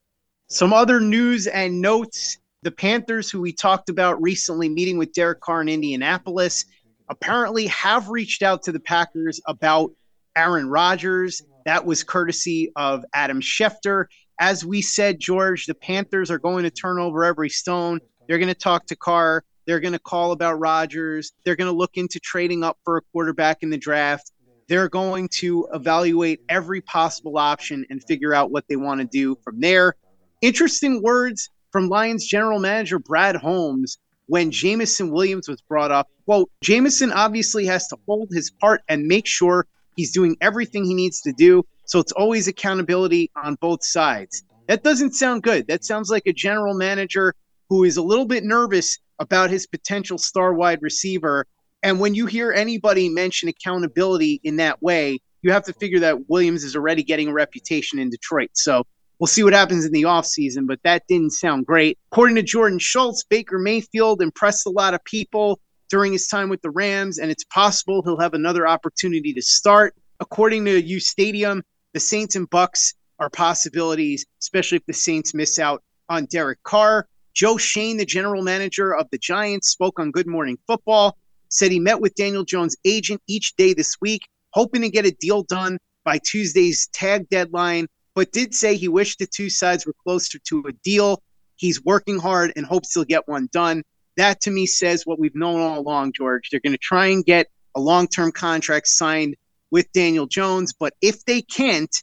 Some 0.47 0.73
other 0.73 0.99
news 0.99 1.47
and 1.47 1.81
notes 1.81 2.37
the 2.63 2.71
Panthers, 2.71 3.29
who 3.29 3.41
we 3.41 3.53
talked 3.53 3.89
about 3.89 4.21
recently 4.21 4.69
meeting 4.69 4.97
with 4.97 5.13
Derek 5.13 5.39
Carr 5.39 5.61
in 5.61 5.69
Indianapolis, 5.69 6.65
apparently 7.09 7.67
have 7.67 8.09
reached 8.09 8.41
out 8.41 8.63
to 8.63 8.71
the 8.71 8.79
Packers 8.79 9.39
about 9.47 9.91
Aaron 10.35 10.67
Rodgers. 10.67 11.43
That 11.65 11.85
was 11.85 12.03
courtesy 12.03 12.71
of 12.75 13.05
Adam 13.13 13.39
Schefter 13.39 14.05
as 14.39 14.65
we 14.65 14.81
said, 14.81 15.19
George, 15.19 15.65
the 15.65 15.75
Panthers 15.75 16.29
are 16.29 16.39
going 16.39 16.63
to 16.63 16.69
turn 16.69 16.99
over 16.99 17.23
every 17.23 17.49
stone. 17.49 17.99
They're 18.27 18.37
going 18.37 18.49
to 18.49 18.55
talk 18.55 18.85
to 18.87 18.95
Carr. 18.95 19.43
They're 19.65 19.79
going 19.79 19.93
to 19.93 19.99
call 19.99 20.31
about 20.31 20.59
Rodgers. 20.59 21.33
They're 21.43 21.55
going 21.55 21.71
to 21.71 21.77
look 21.77 21.91
into 21.95 22.19
trading 22.19 22.63
up 22.63 22.77
for 22.83 22.97
a 22.97 23.01
quarterback 23.11 23.63
in 23.63 23.69
the 23.69 23.77
draft. 23.77 24.31
They're 24.67 24.89
going 24.89 25.29
to 25.35 25.67
evaluate 25.73 26.41
every 26.49 26.81
possible 26.81 27.37
option 27.37 27.85
and 27.89 28.03
figure 28.03 28.33
out 28.33 28.51
what 28.51 28.65
they 28.67 28.75
want 28.75 29.01
to 29.01 29.07
do 29.07 29.37
from 29.43 29.59
there. 29.59 29.95
Interesting 30.41 31.01
words 31.01 31.49
from 31.71 31.89
Lions 31.89 32.25
general 32.25 32.59
manager 32.59 32.99
Brad 32.99 33.35
Holmes 33.35 33.97
when 34.27 34.51
Jameson 34.51 35.11
Williams 35.11 35.47
was 35.47 35.61
brought 35.61 35.91
up. 35.91 36.09
Quote, 36.25 36.49
Jamison 36.61 37.11
obviously 37.11 37.65
has 37.65 37.87
to 37.89 37.97
hold 38.07 38.29
his 38.31 38.49
part 38.49 38.81
and 38.87 39.05
make 39.05 39.27
sure 39.27 39.67
he's 39.95 40.11
doing 40.11 40.35
everything 40.41 40.83
he 40.83 40.93
needs 40.93 41.21
to 41.21 41.31
do 41.33 41.63
so 41.85 41.99
it's 41.99 42.11
always 42.11 42.47
accountability 42.47 43.31
on 43.35 43.55
both 43.55 43.83
sides. 43.83 44.43
That 44.67 44.83
doesn't 44.83 45.13
sound 45.13 45.43
good. 45.43 45.67
That 45.67 45.85
sounds 45.85 46.09
like 46.09 46.23
a 46.25 46.33
general 46.33 46.73
manager 46.73 47.35
who 47.69 47.83
is 47.83 47.97
a 47.97 48.01
little 48.01 48.25
bit 48.25 48.43
nervous 48.43 48.97
about 49.19 49.49
his 49.49 49.67
potential 49.67 50.17
star 50.17 50.53
wide 50.53 50.81
receiver. 50.81 51.45
And 51.83 51.99
when 51.99 52.15
you 52.15 52.25
hear 52.25 52.51
anybody 52.51 53.09
mention 53.09 53.49
accountability 53.49 54.41
in 54.43 54.57
that 54.57 54.81
way, 54.81 55.19
you 55.41 55.51
have 55.51 55.65
to 55.65 55.73
figure 55.73 55.99
that 55.99 56.27
Williams 56.29 56.63
is 56.63 56.75
already 56.75 57.03
getting 57.03 57.27
a 57.27 57.33
reputation 57.33 57.99
in 57.99 58.09
Detroit. 58.09 58.49
So 58.53 58.83
we'll 59.19 59.27
see 59.27 59.43
what 59.43 59.53
happens 59.53 59.85
in 59.85 59.91
the 59.91 60.03
offseason, 60.03 60.67
but 60.67 60.79
that 60.83 61.03
didn't 61.07 61.33
sound 61.33 61.65
great. 61.65 61.99
According 62.11 62.35
to 62.37 62.43
Jordan 62.43 62.79
Schultz, 62.79 63.23
Baker 63.23 63.59
Mayfield 63.59 64.21
impressed 64.21 64.65
a 64.65 64.71
lot 64.71 64.93
of 64.93 65.03
people 65.03 65.59
during 65.89 66.11
his 66.11 66.27
time 66.27 66.49
with 66.49 66.61
the 66.61 66.71
Rams, 66.71 67.19
and 67.19 67.29
it's 67.29 67.43
possible 67.45 68.01
he'll 68.01 68.19
have 68.19 68.33
another 68.33 68.67
opportunity 68.67 69.33
to 69.33 69.41
start. 69.41 69.93
According 70.19 70.65
to 70.65 70.81
U 70.81 70.99
Stadium, 70.99 71.61
the 71.93 71.99
Saints 71.99 72.35
and 72.35 72.49
Bucks 72.49 72.95
are 73.19 73.29
possibilities, 73.29 74.25
especially 74.41 74.77
if 74.77 74.85
the 74.87 74.93
Saints 74.93 75.33
miss 75.33 75.59
out 75.59 75.83
on 76.09 76.25
Derek 76.25 76.61
Carr. 76.63 77.07
Joe 77.35 77.57
Schoen, 77.57 77.97
the 77.97 78.05
general 78.05 78.41
manager 78.41 78.95
of 78.95 79.09
the 79.11 79.17
Giants, 79.17 79.67
spoke 79.67 79.99
on 79.99 80.11
Good 80.11 80.25
Morning 80.25 80.57
Football, 80.67 81.17
said 81.49 81.69
he 81.69 81.81
met 81.81 81.99
with 81.99 82.15
Daniel 82.15 82.45
Jones' 82.45 82.77
agent 82.85 83.21
each 83.27 83.57
day 83.57 83.73
this 83.73 83.97
week, 83.99 84.21
hoping 84.51 84.81
to 84.83 84.89
get 84.89 85.05
a 85.05 85.11
deal 85.11 85.43
done 85.43 85.77
by 86.05 86.17
Tuesday's 86.17 86.87
tag 86.93 87.27
deadline, 87.27 87.87
but 88.13 88.31
did 88.31 88.55
say 88.55 88.77
he 88.77 88.87
wished 88.87 89.19
the 89.19 89.27
two 89.27 89.49
sides 89.49 89.85
were 89.85 89.95
closer 90.01 90.39
to 90.47 90.63
a 90.65 90.71
deal. 90.81 91.21
He's 91.57 91.83
working 91.83 92.19
hard 92.19 92.53
and 92.55 92.65
hopes 92.65 92.93
he'll 92.93 93.03
get 93.03 93.27
one 93.27 93.49
done. 93.51 93.83
That 94.15 94.39
to 94.41 94.51
me 94.51 94.65
says 94.65 95.05
what 95.05 95.19
we've 95.19 95.35
known 95.35 95.59
all 95.59 95.79
along, 95.79 96.13
George. 96.13 96.49
They're 96.49 96.61
going 96.61 96.71
to 96.71 96.77
try 96.77 97.07
and 97.07 97.25
get 97.25 97.47
a 97.75 97.81
long 97.81 98.07
term 98.07 98.31
contract 98.31 98.87
signed 98.87 99.35
with 99.71 99.91
Daniel 99.91 100.25
Jones. 100.25 100.71
But 100.71 100.93
if 101.01 101.25
they 101.25 101.41
can't, 101.41 101.93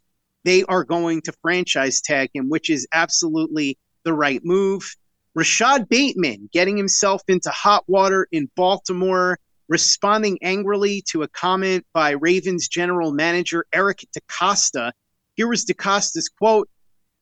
they 0.44 0.62
are 0.64 0.84
going 0.84 1.22
to 1.22 1.32
franchise 1.40 2.02
tag 2.02 2.28
him, 2.34 2.50
which 2.50 2.68
is 2.68 2.86
absolutely 2.92 3.78
the 4.04 4.12
right 4.12 4.44
move. 4.44 4.94
Rashod 5.34 5.88
Bateman 5.88 6.50
getting 6.52 6.76
himself 6.76 7.22
into 7.26 7.48
hot 7.48 7.84
water 7.86 8.28
in 8.32 8.50
Baltimore, 8.54 9.38
responding 9.66 10.38
angrily 10.42 11.02
to 11.08 11.22
a 11.22 11.28
comment 11.28 11.86
by 11.94 12.10
Ravens 12.10 12.68
general 12.68 13.12
manager 13.12 13.64
Eric 13.72 14.04
DeCosta. 14.14 14.92
Here 15.34 15.48
was 15.48 15.64
DeCosta's 15.64 16.28
quote 16.28 16.68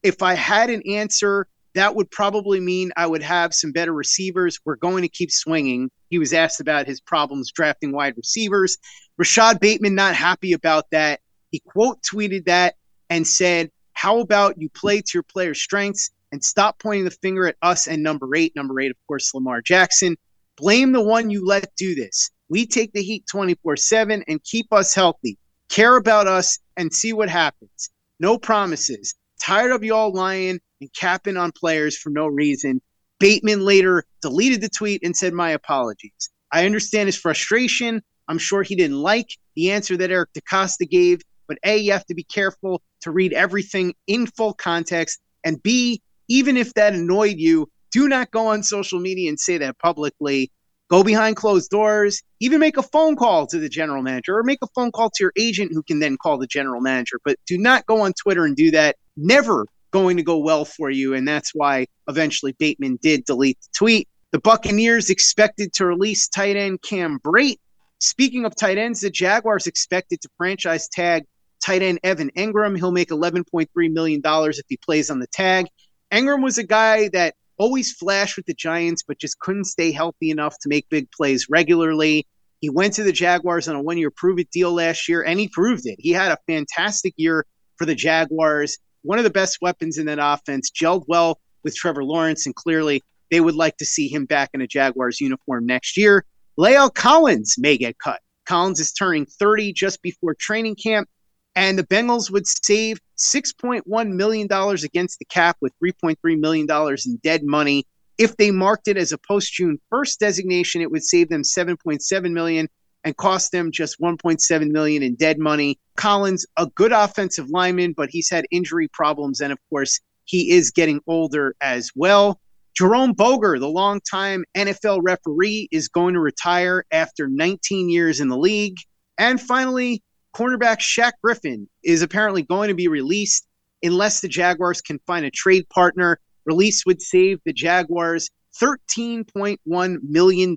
If 0.02 0.22
I 0.22 0.34
had 0.34 0.70
an 0.70 0.82
answer, 0.90 1.46
that 1.76 1.94
would 1.94 2.10
probably 2.10 2.58
mean 2.58 2.90
I 2.96 3.06
would 3.06 3.22
have 3.22 3.54
some 3.54 3.70
better 3.70 3.92
receivers. 3.92 4.58
We're 4.64 4.74
going 4.74 5.02
to 5.02 5.08
keep 5.08 5.30
swinging. 5.30 5.88
He 6.08 6.18
was 6.18 6.32
asked 6.32 6.60
about 6.60 6.88
his 6.88 7.00
problems 7.00 7.52
drafting 7.52 7.92
wide 7.92 8.16
receivers. 8.16 8.76
Rashod 9.18 9.60
Bateman 9.60 9.94
not 9.94 10.16
happy 10.16 10.52
about 10.52 10.90
that. 10.90 11.20
He 11.52 11.60
quote 11.60 12.02
tweeted 12.02 12.46
that 12.46 12.74
and 13.08 13.24
said, 13.24 13.70
How 13.92 14.18
about 14.18 14.60
you 14.60 14.68
play 14.68 15.00
to 15.00 15.10
your 15.14 15.22
player's 15.22 15.62
strengths 15.62 16.10
and 16.32 16.44
stop 16.44 16.78
pointing 16.78 17.04
the 17.04 17.10
finger 17.10 17.46
at 17.46 17.56
us 17.62 17.86
and 17.86 18.02
number 18.02 18.34
eight? 18.34 18.54
Number 18.56 18.80
eight, 18.80 18.90
of 18.90 18.96
course, 19.06 19.34
Lamar 19.34 19.60
Jackson. 19.62 20.16
Blame 20.56 20.92
the 20.92 21.02
one 21.02 21.30
you 21.30 21.44
let 21.44 21.74
do 21.76 21.94
this. 21.94 22.30
We 22.48 22.66
take 22.66 22.92
the 22.92 23.02
heat 23.02 23.24
24 23.30 23.76
7 23.76 24.24
and 24.26 24.42
keep 24.42 24.72
us 24.72 24.94
healthy. 24.94 25.38
Care 25.68 25.96
about 25.96 26.26
us 26.26 26.58
and 26.76 26.92
see 26.92 27.12
what 27.12 27.28
happens. 27.28 27.90
No 28.18 28.38
promises. 28.38 29.14
Tired 29.40 29.72
of 29.72 29.84
y'all 29.84 30.12
lying 30.12 30.60
and 30.80 30.92
capping 30.92 31.36
on 31.36 31.52
players 31.52 31.96
for 31.96 32.10
no 32.10 32.26
reason. 32.26 32.82
Bateman 33.20 33.60
later 33.60 34.04
deleted 34.20 34.60
the 34.60 34.68
tweet 34.68 35.02
and 35.04 35.16
said, 35.16 35.32
My 35.32 35.50
apologies. 35.50 36.30
I 36.52 36.66
understand 36.66 37.06
his 37.06 37.16
frustration. 37.16 38.02
I'm 38.28 38.38
sure 38.38 38.62
he 38.62 38.76
didn't 38.76 39.00
like 39.00 39.28
the 39.54 39.70
answer 39.70 39.96
that 39.96 40.10
Eric 40.10 40.30
DeCosta 40.34 40.88
gave. 40.88 41.22
But 41.46 41.58
A, 41.64 41.76
you 41.76 41.92
have 41.92 42.06
to 42.06 42.14
be 42.14 42.24
careful 42.24 42.82
to 43.02 43.10
read 43.10 43.32
everything 43.32 43.94
in 44.06 44.26
full 44.26 44.54
context. 44.54 45.20
And 45.44 45.62
B, 45.62 46.02
even 46.30 46.56
if 46.56 46.72
that 46.74 46.94
annoyed 46.94 47.36
you, 47.36 47.68
do 47.92 48.08
not 48.08 48.30
go 48.30 48.46
on 48.46 48.62
social 48.62 49.00
media 49.00 49.28
and 49.28 49.38
say 49.38 49.58
that 49.58 49.78
publicly. 49.78 50.50
go 50.88 51.04
behind 51.04 51.36
closed 51.36 51.70
doors, 51.70 52.22
even 52.40 52.58
make 52.58 52.76
a 52.76 52.82
phone 52.82 53.14
call 53.14 53.46
to 53.46 53.58
the 53.58 53.68
general 53.68 54.02
manager 54.02 54.36
or 54.36 54.42
make 54.42 54.58
a 54.62 54.66
phone 54.74 54.90
call 54.90 55.10
to 55.10 55.22
your 55.22 55.32
agent 55.36 55.70
who 55.72 55.82
can 55.82 56.00
then 56.00 56.16
call 56.16 56.38
the 56.38 56.46
general 56.46 56.80
manager. 56.80 57.20
But 57.24 57.36
do 57.46 57.58
not 57.58 57.86
go 57.86 58.00
on 58.00 58.12
Twitter 58.14 58.44
and 58.44 58.56
do 58.56 58.70
that. 58.72 58.96
Never 59.16 59.66
going 59.92 60.16
to 60.16 60.22
go 60.22 60.38
well 60.38 60.64
for 60.64 60.90
you. 60.90 61.14
And 61.14 61.26
that's 61.28 61.52
why 61.54 61.86
eventually 62.08 62.52
Bateman 62.52 62.98
did 63.02 63.24
delete 63.24 63.60
the 63.60 63.68
tweet. 63.76 64.08
The 64.32 64.40
Buccaneers 64.40 65.10
expected 65.10 65.72
to 65.74 65.86
release 65.86 66.28
tight 66.28 66.56
end 66.56 66.82
Cam 66.82 67.18
Brate. 67.20 67.58
Speaking 67.98 68.44
of 68.44 68.56
tight 68.56 68.78
ends, 68.78 69.00
the 69.00 69.10
Jaguars 69.10 69.66
expected 69.66 70.20
to 70.22 70.28
franchise 70.38 70.88
tag 70.88 71.24
tight 71.64 71.82
end 71.82 72.00
Evan 72.02 72.30
Engram. 72.36 72.76
He'll 72.76 72.92
make 72.92 73.10
$11.3 73.10 73.68
million 73.92 74.22
if 74.24 74.66
he 74.68 74.76
plays 74.76 75.10
on 75.10 75.18
the 75.18 75.26
tag. 75.26 75.66
Engram 76.12 76.42
was 76.42 76.58
a 76.58 76.64
guy 76.64 77.08
that 77.12 77.34
always 77.56 77.92
flashed 77.92 78.36
with 78.36 78.46
the 78.46 78.54
Giants, 78.54 79.02
but 79.06 79.18
just 79.18 79.38
couldn't 79.38 79.64
stay 79.64 79.92
healthy 79.92 80.30
enough 80.30 80.56
to 80.60 80.68
make 80.68 80.88
big 80.88 81.10
plays 81.12 81.46
regularly. 81.48 82.26
He 82.60 82.70
went 82.70 82.94
to 82.94 83.02
the 83.02 83.12
Jaguars 83.12 83.68
on 83.68 83.76
a 83.76 83.82
one 83.82 83.98
year 83.98 84.10
prove 84.10 84.38
it 84.38 84.50
deal 84.50 84.72
last 84.72 85.08
year, 85.08 85.22
and 85.22 85.38
he 85.38 85.48
proved 85.48 85.86
it. 85.86 85.96
He 85.98 86.10
had 86.10 86.32
a 86.32 86.38
fantastic 86.46 87.14
year 87.16 87.46
for 87.76 87.86
the 87.86 87.94
Jaguars, 87.94 88.78
one 89.02 89.18
of 89.18 89.24
the 89.24 89.30
best 89.30 89.58
weapons 89.62 89.98
in 89.98 90.06
that 90.06 90.18
offense, 90.20 90.70
gelled 90.70 91.04
well 91.06 91.40
with 91.62 91.74
Trevor 91.74 92.04
Lawrence, 92.04 92.46
and 92.46 92.54
clearly 92.54 93.02
they 93.30 93.40
would 93.40 93.54
like 93.54 93.76
to 93.78 93.86
see 93.86 94.08
him 94.08 94.26
back 94.26 94.50
in 94.52 94.60
a 94.60 94.66
Jaguars 94.66 95.20
uniform 95.20 95.64
next 95.64 95.96
year. 95.96 96.24
La'el 96.58 96.92
Collins 96.92 97.54
may 97.58 97.78
get 97.78 97.98
cut. 97.98 98.20
Collins 98.46 98.80
is 98.80 98.92
turning 98.92 99.26
30 99.26 99.72
just 99.72 100.02
before 100.02 100.34
training 100.34 100.76
camp, 100.76 101.08
and 101.54 101.78
the 101.78 101.86
Bengals 101.86 102.30
would 102.30 102.46
save 102.46 103.00
$6.1 103.18 104.08
million 104.12 104.48
against 104.50 105.18
the 105.18 105.24
cap 105.26 105.56
with 105.60 105.72
$3.3 105.82 106.16
million 106.38 106.66
in 107.06 107.16
dead 107.22 107.42
money. 107.44 107.86
If 108.18 108.36
they 108.36 108.50
marked 108.50 108.88
it 108.88 108.96
as 108.96 109.12
a 109.12 109.18
post 109.18 109.52
June 109.54 109.78
1st 109.92 110.18
designation, 110.18 110.82
it 110.82 110.90
would 110.90 111.04
save 111.04 111.28
them 111.28 111.42
7.7 111.42 112.32
million 112.32 112.68
and 113.02 113.16
cost 113.16 113.50
them 113.50 113.72
just 113.72 113.98
1.7 114.00 114.70
million 114.70 115.02
in 115.02 115.14
dead 115.14 115.38
money. 115.38 115.78
Collins, 115.96 116.46
a 116.56 116.66
good 116.66 116.92
offensive 116.92 117.48
lineman, 117.48 117.94
but 117.96 118.10
he's 118.10 118.28
had 118.30 118.44
injury 118.50 118.88
problems 118.88 119.40
and 119.40 119.52
of 119.52 119.58
course, 119.70 120.00
he 120.24 120.52
is 120.52 120.70
getting 120.70 121.00
older 121.06 121.56
as 121.60 121.90
well. 121.96 122.40
Jerome 122.76 123.14
Boger, 123.14 123.58
the 123.58 123.68
longtime 123.68 124.44
NFL 124.56 125.00
referee, 125.02 125.68
is 125.72 125.88
going 125.88 126.14
to 126.14 126.20
retire 126.20 126.84
after 126.92 127.26
19 127.26 127.88
years 127.88 128.20
in 128.20 128.28
the 128.28 128.38
league. 128.38 128.76
And 129.18 129.40
finally, 129.40 130.02
cornerback 130.34 130.78
Shaq 130.78 131.12
Griffin 131.22 131.68
is 131.82 132.02
apparently 132.02 132.42
going 132.42 132.68
to 132.68 132.74
be 132.74 132.88
released 132.88 133.46
unless 133.82 134.20
the 134.20 134.28
Jaguars 134.28 134.80
can 134.80 134.98
find 135.06 135.24
a 135.24 135.30
trade 135.30 135.68
partner. 135.68 136.18
Release 136.46 136.84
would 136.86 137.00
save 137.00 137.40
the 137.44 137.52
Jaguars 137.52 138.30
$13.1 138.60 139.96
million 140.02 140.56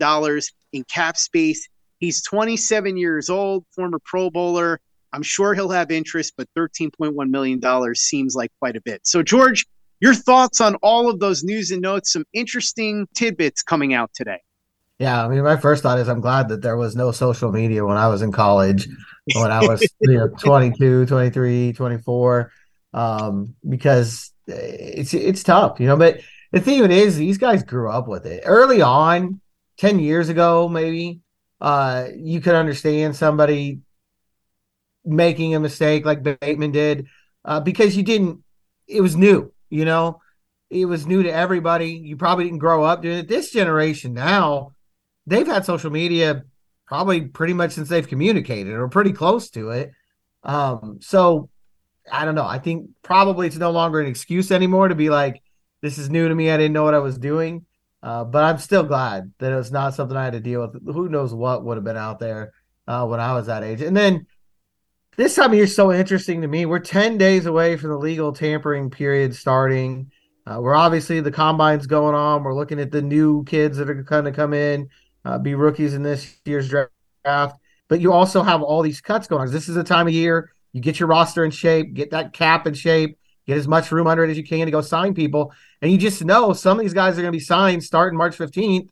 in 0.73 0.83
cap 0.85 1.17
space. 1.17 1.67
He's 1.99 2.23
27 2.23 2.97
years 2.97 3.29
old, 3.29 3.65
former 3.75 3.99
Pro 4.03 4.29
Bowler. 4.29 4.79
I'm 5.13 5.23
sure 5.23 5.53
he'll 5.53 5.69
have 5.69 5.91
interest, 5.91 6.33
but 6.37 6.47
$13.1 6.57 7.29
million 7.29 7.95
seems 7.95 8.35
like 8.35 8.51
quite 8.59 8.75
a 8.75 8.81
bit. 8.81 9.05
So, 9.05 9.21
George, 9.21 9.65
your 9.99 10.15
thoughts 10.15 10.59
on 10.59 10.75
all 10.81 11.09
of 11.09 11.19
those 11.19 11.43
news 11.43 11.71
and 11.71 11.81
notes, 11.81 12.11
some 12.11 12.25
interesting 12.33 13.07
tidbits 13.13 13.61
coming 13.61 13.93
out 13.93 14.11
today. 14.13 14.39
Yeah, 15.03 15.25
I 15.25 15.27
mean, 15.27 15.43
my 15.43 15.57
first 15.57 15.83
thought 15.83 15.99
is 15.99 16.07
I'm 16.07 16.21
glad 16.21 16.47
that 16.47 16.61
there 16.61 16.77
was 16.77 16.95
no 16.95 17.11
social 17.11 17.51
media 17.51 17.85
when 17.85 17.97
I 17.97 18.07
was 18.07 18.21
in 18.21 18.31
college, 18.31 18.87
when 19.33 19.51
I 19.51 19.67
was 19.67 19.81
you 19.99 20.17
know 20.17 20.29
22, 20.39 21.07
23, 21.07 21.73
24, 21.73 22.51
um, 22.93 23.53
because 23.67 24.31
it's 24.47 25.13
it's 25.13 25.43
tough, 25.43 25.81
you 25.81 25.87
know. 25.87 25.97
But 25.97 26.21
the 26.53 26.61
thing 26.61 26.79
of 26.79 26.85
it 26.85 26.91
is, 26.91 27.17
these 27.17 27.37
guys 27.37 27.63
grew 27.63 27.91
up 27.91 28.07
with 28.07 28.25
it 28.25 28.43
early 28.45 28.81
on, 28.81 29.41
ten 29.77 29.99
years 29.99 30.29
ago, 30.29 30.69
maybe. 30.69 31.19
Uh, 31.59 32.07
you 32.15 32.39
could 32.39 32.55
understand 32.55 33.17
somebody 33.17 33.81
making 35.03 35.53
a 35.53 35.59
mistake 35.59 36.05
like 36.05 36.23
Bateman 36.23 36.71
did, 36.71 37.07
uh, 37.43 37.59
because 37.59 37.97
you 37.97 38.03
didn't. 38.03 38.41
It 38.87 39.01
was 39.01 39.17
new, 39.17 39.51
you 39.69 39.83
know. 39.83 40.21
It 40.69 40.85
was 40.85 41.05
new 41.05 41.23
to 41.23 41.29
everybody. 41.29 41.91
You 41.91 42.15
probably 42.15 42.45
didn't 42.45 42.59
grow 42.59 42.85
up 42.85 43.01
doing 43.01 43.17
it. 43.17 43.27
This 43.27 43.51
generation 43.51 44.13
now 44.13 44.72
they've 45.25 45.47
had 45.47 45.65
social 45.65 45.91
media 45.91 46.43
probably 46.85 47.21
pretty 47.21 47.53
much 47.53 47.71
since 47.71 47.89
they've 47.89 48.07
communicated 48.07 48.73
or 48.73 48.87
pretty 48.87 49.13
close 49.13 49.49
to 49.51 49.69
it. 49.69 49.91
Um, 50.43 50.99
so 51.01 51.49
I 52.11 52.25
don't 52.25 52.35
know. 52.35 52.45
I 52.45 52.59
think 52.59 52.89
probably 53.01 53.47
it's 53.47 53.57
no 53.57 53.71
longer 53.71 53.99
an 53.99 54.07
excuse 54.07 54.51
anymore 54.51 54.89
to 54.89 54.95
be 54.95 55.09
like, 55.09 55.41
this 55.81 55.97
is 55.97 56.09
new 56.09 56.27
to 56.27 56.35
me. 56.35 56.51
I 56.51 56.57
didn't 56.57 56.73
know 56.73 56.83
what 56.83 56.93
I 56.93 56.99
was 56.99 57.17
doing. 57.17 57.65
Uh, 58.01 58.25
but 58.25 58.43
I'm 58.43 58.57
still 58.57 58.83
glad 58.83 59.31
that 59.39 59.53
it 59.53 59.55
was 59.55 59.71
not 59.71 59.93
something 59.93 60.17
I 60.17 60.25
had 60.25 60.33
to 60.33 60.41
deal 60.41 60.59
with. 60.61 60.85
Who 60.93 61.07
knows 61.07 61.33
what 61.33 61.63
would 61.63 61.77
have 61.77 61.85
been 61.85 61.95
out 61.95 62.19
there 62.19 62.51
uh, 62.85 63.07
when 63.07 63.21
I 63.21 63.33
was 63.33 63.47
that 63.47 63.63
age. 63.63 63.81
And 63.81 63.95
then 63.95 64.27
this 65.15 65.35
time 65.35 65.51
of 65.51 65.53
year 65.53 65.63
is 65.63 65.75
so 65.75 65.93
interesting 65.93 66.41
to 66.41 66.47
me. 66.47 66.65
We're 66.65 66.79
10 66.79 67.17
days 67.17 67.45
away 67.45 67.77
from 67.77 67.91
the 67.91 67.97
legal 67.97 68.33
tampering 68.33 68.89
period 68.89 69.33
starting. 69.35 70.11
Uh, 70.45 70.57
we're 70.59 70.75
obviously 70.75 71.21
the 71.21 71.31
combine's 71.31 71.87
going 71.87 72.13
on. 72.13 72.43
We're 72.43 72.53
looking 72.55 72.81
at 72.81 72.91
the 72.91 73.01
new 73.01 73.45
kids 73.45 73.77
that 73.77 73.89
are 73.89 73.93
going 73.93 74.25
to 74.25 74.31
come 74.33 74.53
in 74.53 74.89
uh, 75.25 75.37
be 75.37 75.55
rookies 75.55 75.93
in 75.93 76.03
this 76.03 76.37
year's 76.45 76.69
draft. 76.69 77.57
But 77.89 78.01
you 78.01 78.11
also 78.11 78.43
have 78.43 78.61
all 78.61 78.81
these 78.81 79.01
cuts 79.01 79.27
going 79.27 79.41
on. 79.41 79.51
This 79.51 79.69
is 79.69 79.75
the 79.75 79.83
time 79.83 80.07
of 80.07 80.13
year 80.13 80.51
you 80.73 80.81
get 80.81 80.99
your 80.99 81.07
roster 81.07 81.45
in 81.45 81.51
shape, 81.51 81.93
get 81.93 82.11
that 82.11 82.33
cap 82.33 82.67
in 82.67 82.73
shape, 82.73 83.17
get 83.45 83.57
as 83.57 83.67
much 83.67 83.91
room 83.91 84.07
under 84.07 84.23
it 84.25 84.31
as 84.31 84.37
you 84.37 84.43
can 84.43 84.65
to 84.65 84.71
go 84.71 84.81
sign 84.81 85.13
people. 85.13 85.53
And 85.81 85.91
you 85.91 85.97
just 85.97 86.25
know 86.25 86.51
some 86.53 86.77
of 86.77 86.83
these 86.83 86.93
guys 86.93 87.17
are 87.17 87.21
going 87.21 87.31
to 87.31 87.37
be 87.37 87.43
signed 87.43 87.83
starting 87.83 88.17
March 88.17 88.37
15th. 88.37 88.89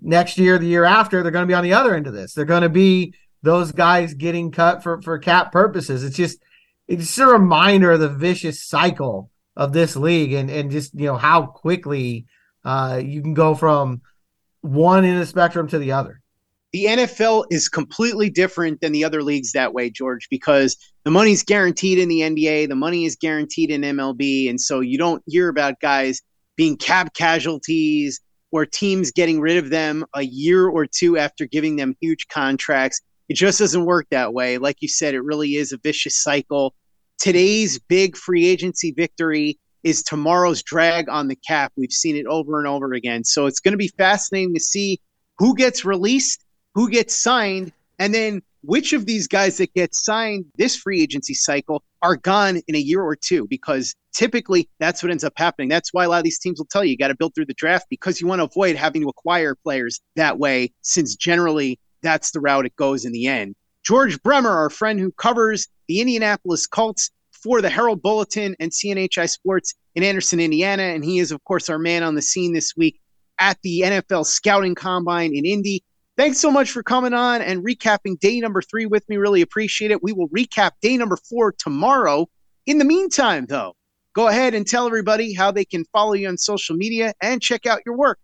Next 0.00 0.36
year, 0.36 0.58
the 0.58 0.66
year 0.66 0.84
after, 0.84 1.22
they're 1.22 1.32
going 1.32 1.44
to 1.44 1.50
be 1.50 1.54
on 1.54 1.64
the 1.64 1.72
other 1.72 1.94
end 1.94 2.06
of 2.06 2.12
this. 2.12 2.34
They're 2.34 2.44
going 2.44 2.62
to 2.62 2.68
be 2.68 3.14
those 3.42 3.72
guys 3.72 4.14
getting 4.14 4.50
cut 4.50 4.82
for, 4.82 5.00
for 5.00 5.18
cap 5.18 5.52
purposes. 5.52 6.04
It's 6.04 6.16
just 6.16 6.42
it's 6.88 7.06
just 7.06 7.18
a 7.18 7.26
reminder 7.26 7.92
of 7.92 8.00
the 8.00 8.08
vicious 8.08 8.62
cycle 8.62 9.30
of 9.56 9.72
this 9.72 9.96
league 9.96 10.32
and, 10.32 10.50
and 10.50 10.70
just 10.70 10.94
you 10.94 11.06
know 11.06 11.16
how 11.16 11.46
quickly 11.46 12.26
uh, 12.64 13.00
you 13.02 13.22
can 13.22 13.34
go 13.34 13.54
from 13.54 14.02
one 14.62 15.04
in 15.04 15.18
the 15.18 15.26
spectrum 15.26 15.68
to 15.68 15.78
the 15.78 15.92
other. 15.92 16.20
The 16.72 16.86
NFL 16.86 17.44
is 17.50 17.68
completely 17.68 18.30
different 18.30 18.80
than 18.80 18.92
the 18.92 19.04
other 19.04 19.22
leagues 19.22 19.52
that 19.52 19.74
way, 19.74 19.90
George, 19.90 20.28
because 20.30 20.76
the 21.04 21.10
money's 21.10 21.42
guaranteed 21.42 21.98
in 21.98 22.08
the 22.08 22.20
NBA, 22.20 22.68
the 22.68 22.74
money 22.74 23.04
is 23.04 23.14
guaranteed 23.14 23.70
in 23.70 23.82
MLB, 23.82 24.48
and 24.48 24.58
so 24.58 24.80
you 24.80 24.96
don't 24.96 25.22
hear 25.26 25.50
about 25.50 25.80
guys 25.80 26.22
being 26.56 26.78
cap 26.78 27.12
casualties 27.12 28.20
or 28.52 28.64
teams 28.64 29.10
getting 29.10 29.40
rid 29.40 29.58
of 29.58 29.70
them 29.70 30.04
a 30.14 30.22
year 30.22 30.66
or 30.66 30.86
two 30.86 31.18
after 31.18 31.46
giving 31.46 31.76
them 31.76 31.94
huge 32.00 32.28
contracts. 32.28 33.00
It 33.28 33.34
just 33.34 33.58
doesn't 33.58 33.84
work 33.84 34.06
that 34.10 34.32
way. 34.32 34.58
Like 34.58 34.76
you 34.80 34.88
said, 34.88 35.14
it 35.14 35.24
really 35.24 35.56
is 35.56 35.72
a 35.72 35.78
vicious 35.78 36.22
cycle. 36.22 36.74
Today's 37.18 37.78
big 37.78 38.16
free 38.16 38.46
agency 38.46 38.92
victory 38.92 39.58
is 39.82 40.02
tomorrow's 40.02 40.62
drag 40.62 41.08
on 41.08 41.28
the 41.28 41.36
cap. 41.36 41.72
We've 41.76 41.92
seen 41.92 42.16
it 42.16 42.26
over 42.26 42.58
and 42.58 42.68
over 42.68 42.92
again. 42.92 43.24
So 43.24 43.46
it's 43.46 43.60
going 43.60 43.72
to 43.72 43.78
be 43.78 43.88
fascinating 43.88 44.54
to 44.54 44.60
see 44.60 45.00
who 45.38 45.54
gets 45.54 45.84
released, 45.84 46.44
who 46.74 46.88
gets 46.88 47.16
signed, 47.16 47.72
and 47.98 48.14
then 48.14 48.42
which 48.62 48.92
of 48.92 49.06
these 49.06 49.26
guys 49.26 49.58
that 49.58 49.74
get 49.74 49.94
signed 49.94 50.44
this 50.56 50.76
free 50.76 51.02
agency 51.02 51.34
cycle 51.34 51.82
are 52.00 52.16
gone 52.16 52.60
in 52.68 52.74
a 52.74 52.78
year 52.78 53.02
or 53.02 53.16
two 53.16 53.46
because 53.48 53.94
typically 54.12 54.68
that's 54.78 55.02
what 55.02 55.10
ends 55.10 55.24
up 55.24 55.32
happening. 55.36 55.68
That's 55.68 55.92
why 55.92 56.04
a 56.04 56.08
lot 56.08 56.18
of 56.18 56.24
these 56.24 56.38
teams 56.38 56.58
will 56.58 56.66
tell 56.66 56.84
you 56.84 56.90
you 56.90 56.96
got 56.96 57.08
to 57.08 57.16
build 57.16 57.34
through 57.34 57.46
the 57.46 57.54
draft 57.54 57.86
because 57.90 58.20
you 58.20 58.26
want 58.26 58.40
to 58.40 58.44
avoid 58.44 58.76
having 58.76 59.02
to 59.02 59.08
acquire 59.08 59.54
players 59.54 60.00
that 60.16 60.38
way, 60.38 60.72
since 60.82 61.16
generally 61.16 61.78
that's 62.02 62.30
the 62.30 62.40
route 62.40 62.66
it 62.66 62.76
goes 62.76 63.04
in 63.04 63.12
the 63.12 63.26
end. 63.26 63.54
George 63.84 64.22
Bremer, 64.22 64.50
our 64.50 64.70
friend 64.70 65.00
who 65.00 65.10
covers 65.12 65.66
the 65.88 66.00
Indianapolis 66.00 66.66
Colts, 66.66 67.10
for 67.42 67.60
the 67.60 67.70
Herald 67.70 68.02
Bulletin 68.02 68.54
and 68.60 68.70
CNHI 68.70 69.28
Sports 69.28 69.74
in 69.94 70.02
Anderson, 70.02 70.40
Indiana. 70.40 70.82
And 70.82 71.04
he 71.04 71.18
is, 71.18 71.32
of 71.32 71.42
course, 71.44 71.68
our 71.68 71.78
man 71.78 72.02
on 72.02 72.14
the 72.14 72.22
scene 72.22 72.52
this 72.52 72.74
week 72.76 73.00
at 73.38 73.58
the 73.62 73.82
NFL 73.82 74.26
Scouting 74.26 74.74
Combine 74.74 75.34
in 75.34 75.44
Indy. 75.44 75.84
Thanks 76.16 76.38
so 76.38 76.50
much 76.50 76.70
for 76.70 76.82
coming 76.82 77.14
on 77.14 77.40
and 77.40 77.64
recapping 77.64 78.18
day 78.18 78.38
number 78.38 78.62
three 78.62 78.86
with 78.86 79.08
me. 79.08 79.16
Really 79.16 79.40
appreciate 79.40 79.90
it. 79.90 80.02
We 80.02 80.12
will 80.12 80.28
recap 80.28 80.72
day 80.80 80.96
number 80.96 81.16
four 81.16 81.52
tomorrow. 81.52 82.28
In 82.66 82.78
the 82.78 82.84
meantime, 82.84 83.46
though, 83.46 83.74
go 84.14 84.28
ahead 84.28 84.54
and 84.54 84.66
tell 84.66 84.86
everybody 84.86 85.32
how 85.32 85.50
they 85.50 85.64
can 85.64 85.84
follow 85.86 86.12
you 86.12 86.28
on 86.28 86.36
social 86.36 86.76
media 86.76 87.14
and 87.22 87.40
check 87.40 87.66
out 87.66 87.80
your 87.86 87.96
work. 87.96 88.20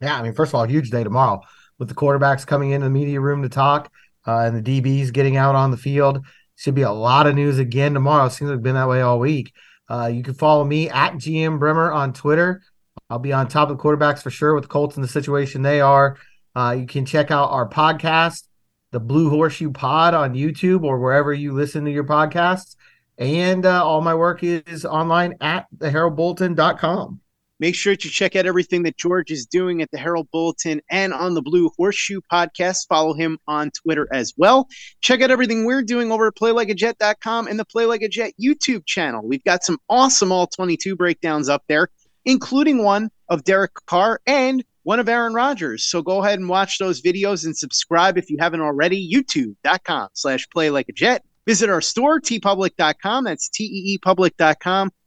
Yeah, 0.00 0.18
I 0.18 0.22
mean, 0.22 0.34
first 0.34 0.50
of 0.50 0.56
all, 0.56 0.66
huge 0.66 0.90
day 0.90 1.04
tomorrow 1.04 1.40
with 1.78 1.88
the 1.88 1.94
quarterbacks 1.94 2.46
coming 2.46 2.72
into 2.72 2.84
the 2.84 2.90
media 2.90 3.20
room 3.20 3.42
to 3.42 3.48
talk 3.48 3.90
uh, 4.26 4.38
and 4.40 4.64
the 4.64 4.80
DBs 4.82 5.12
getting 5.12 5.36
out 5.36 5.54
on 5.54 5.70
the 5.70 5.76
field. 5.76 6.24
Should 6.56 6.74
be 6.74 6.82
a 6.82 6.92
lot 6.92 7.26
of 7.26 7.34
news 7.34 7.58
again 7.58 7.94
tomorrow. 7.94 8.28
Seems 8.28 8.50
like 8.50 8.62
been 8.62 8.74
that 8.74 8.88
way 8.88 9.00
all 9.00 9.18
week. 9.18 9.52
Uh, 9.88 10.10
you 10.12 10.22
can 10.22 10.34
follow 10.34 10.64
me 10.64 10.88
at 10.88 11.14
GM 11.14 11.58
Bremer 11.58 11.92
on 11.92 12.12
Twitter. 12.12 12.62
I'll 13.10 13.18
be 13.18 13.32
on 13.32 13.48
top 13.48 13.70
of 13.70 13.76
the 13.76 13.82
quarterbacks 13.82 14.22
for 14.22 14.30
sure 14.30 14.54
with 14.54 14.68
Colts 14.68 14.96
and 14.96 15.04
the 15.04 15.08
situation 15.08 15.62
they 15.62 15.80
are. 15.80 16.16
Uh, 16.56 16.76
you 16.78 16.86
can 16.86 17.04
check 17.04 17.30
out 17.30 17.50
our 17.50 17.68
podcast, 17.68 18.44
the 18.92 19.00
Blue 19.00 19.28
Horseshoe 19.30 19.72
Pod 19.72 20.14
on 20.14 20.34
YouTube 20.34 20.84
or 20.84 20.98
wherever 20.98 21.32
you 21.32 21.52
listen 21.52 21.84
to 21.84 21.90
your 21.90 22.04
podcasts. 22.04 22.76
And 23.18 23.66
uh, 23.66 23.84
all 23.84 24.00
my 24.00 24.14
work 24.14 24.42
is 24.42 24.84
online 24.84 25.34
at 25.40 25.66
theheraldbulletin.com. 25.76 27.20
Make 27.60 27.74
sure 27.74 27.94
to 27.94 28.08
check 28.08 28.34
out 28.34 28.46
everything 28.46 28.82
that 28.82 28.96
George 28.96 29.30
is 29.30 29.46
doing 29.46 29.80
at 29.80 29.90
the 29.90 29.98
Herald 29.98 30.28
Bulletin 30.32 30.80
and 30.90 31.12
on 31.14 31.34
the 31.34 31.42
Blue 31.42 31.70
Horseshoe 31.76 32.20
podcast. 32.32 32.88
Follow 32.88 33.14
him 33.14 33.38
on 33.46 33.70
Twitter 33.70 34.08
as 34.12 34.32
well. 34.36 34.66
Check 35.00 35.22
out 35.22 35.30
everything 35.30 35.64
we're 35.64 35.82
doing 35.82 36.10
over 36.10 36.26
at 36.28 36.34
playlikeajet.com 36.34 37.46
and 37.46 37.58
the 37.58 37.64
Play 37.64 37.86
Like 37.86 38.02
a 38.02 38.08
Jet 38.08 38.32
YouTube 38.42 38.84
channel. 38.86 39.22
We've 39.24 39.44
got 39.44 39.64
some 39.64 39.78
awesome 39.88 40.32
all 40.32 40.48
22 40.48 40.96
breakdowns 40.96 41.48
up 41.48 41.62
there, 41.68 41.88
including 42.24 42.82
one 42.82 43.10
of 43.28 43.44
Derek 43.44 43.72
Carr 43.86 44.20
and 44.26 44.64
one 44.82 45.00
of 45.00 45.08
Aaron 45.08 45.32
Rodgers. 45.32 45.84
So 45.84 46.02
go 46.02 46.22
ahead 46.22 46.38
and 46.38 46.48
watch 46.48 46.78
those 46.78 47.02
videos 47.02 47.44
and 47.44 47.56
subscribe 47.56 48.18
if 48.18 48.30
you 48.30 48.36
haven't 48.40 48.60
already. 48.60 49.10
YouTube.com 49.12 50.08
slash 50.12 50.48
play 50.50 50.70
like 50.70 50.88
a 50.88 50.92
jet. 50.92 51.24
Visit 51.46 51.70
our 51.70 51.80
store, 51.80 52.20
teepublic.com. 52.20 53.24
That's 53.24 53.48
T-E-E-public.com. 53.48 54.90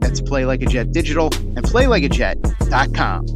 That's 0.00 0.20
Play 0.20 0.44
Like 0.44 0.62
a 0.62 0.66
Jet 0.66 0.92
Digital 0.92 1.26
and 1.56 1.64
PlayLikeAJet.com. 1.64 3.26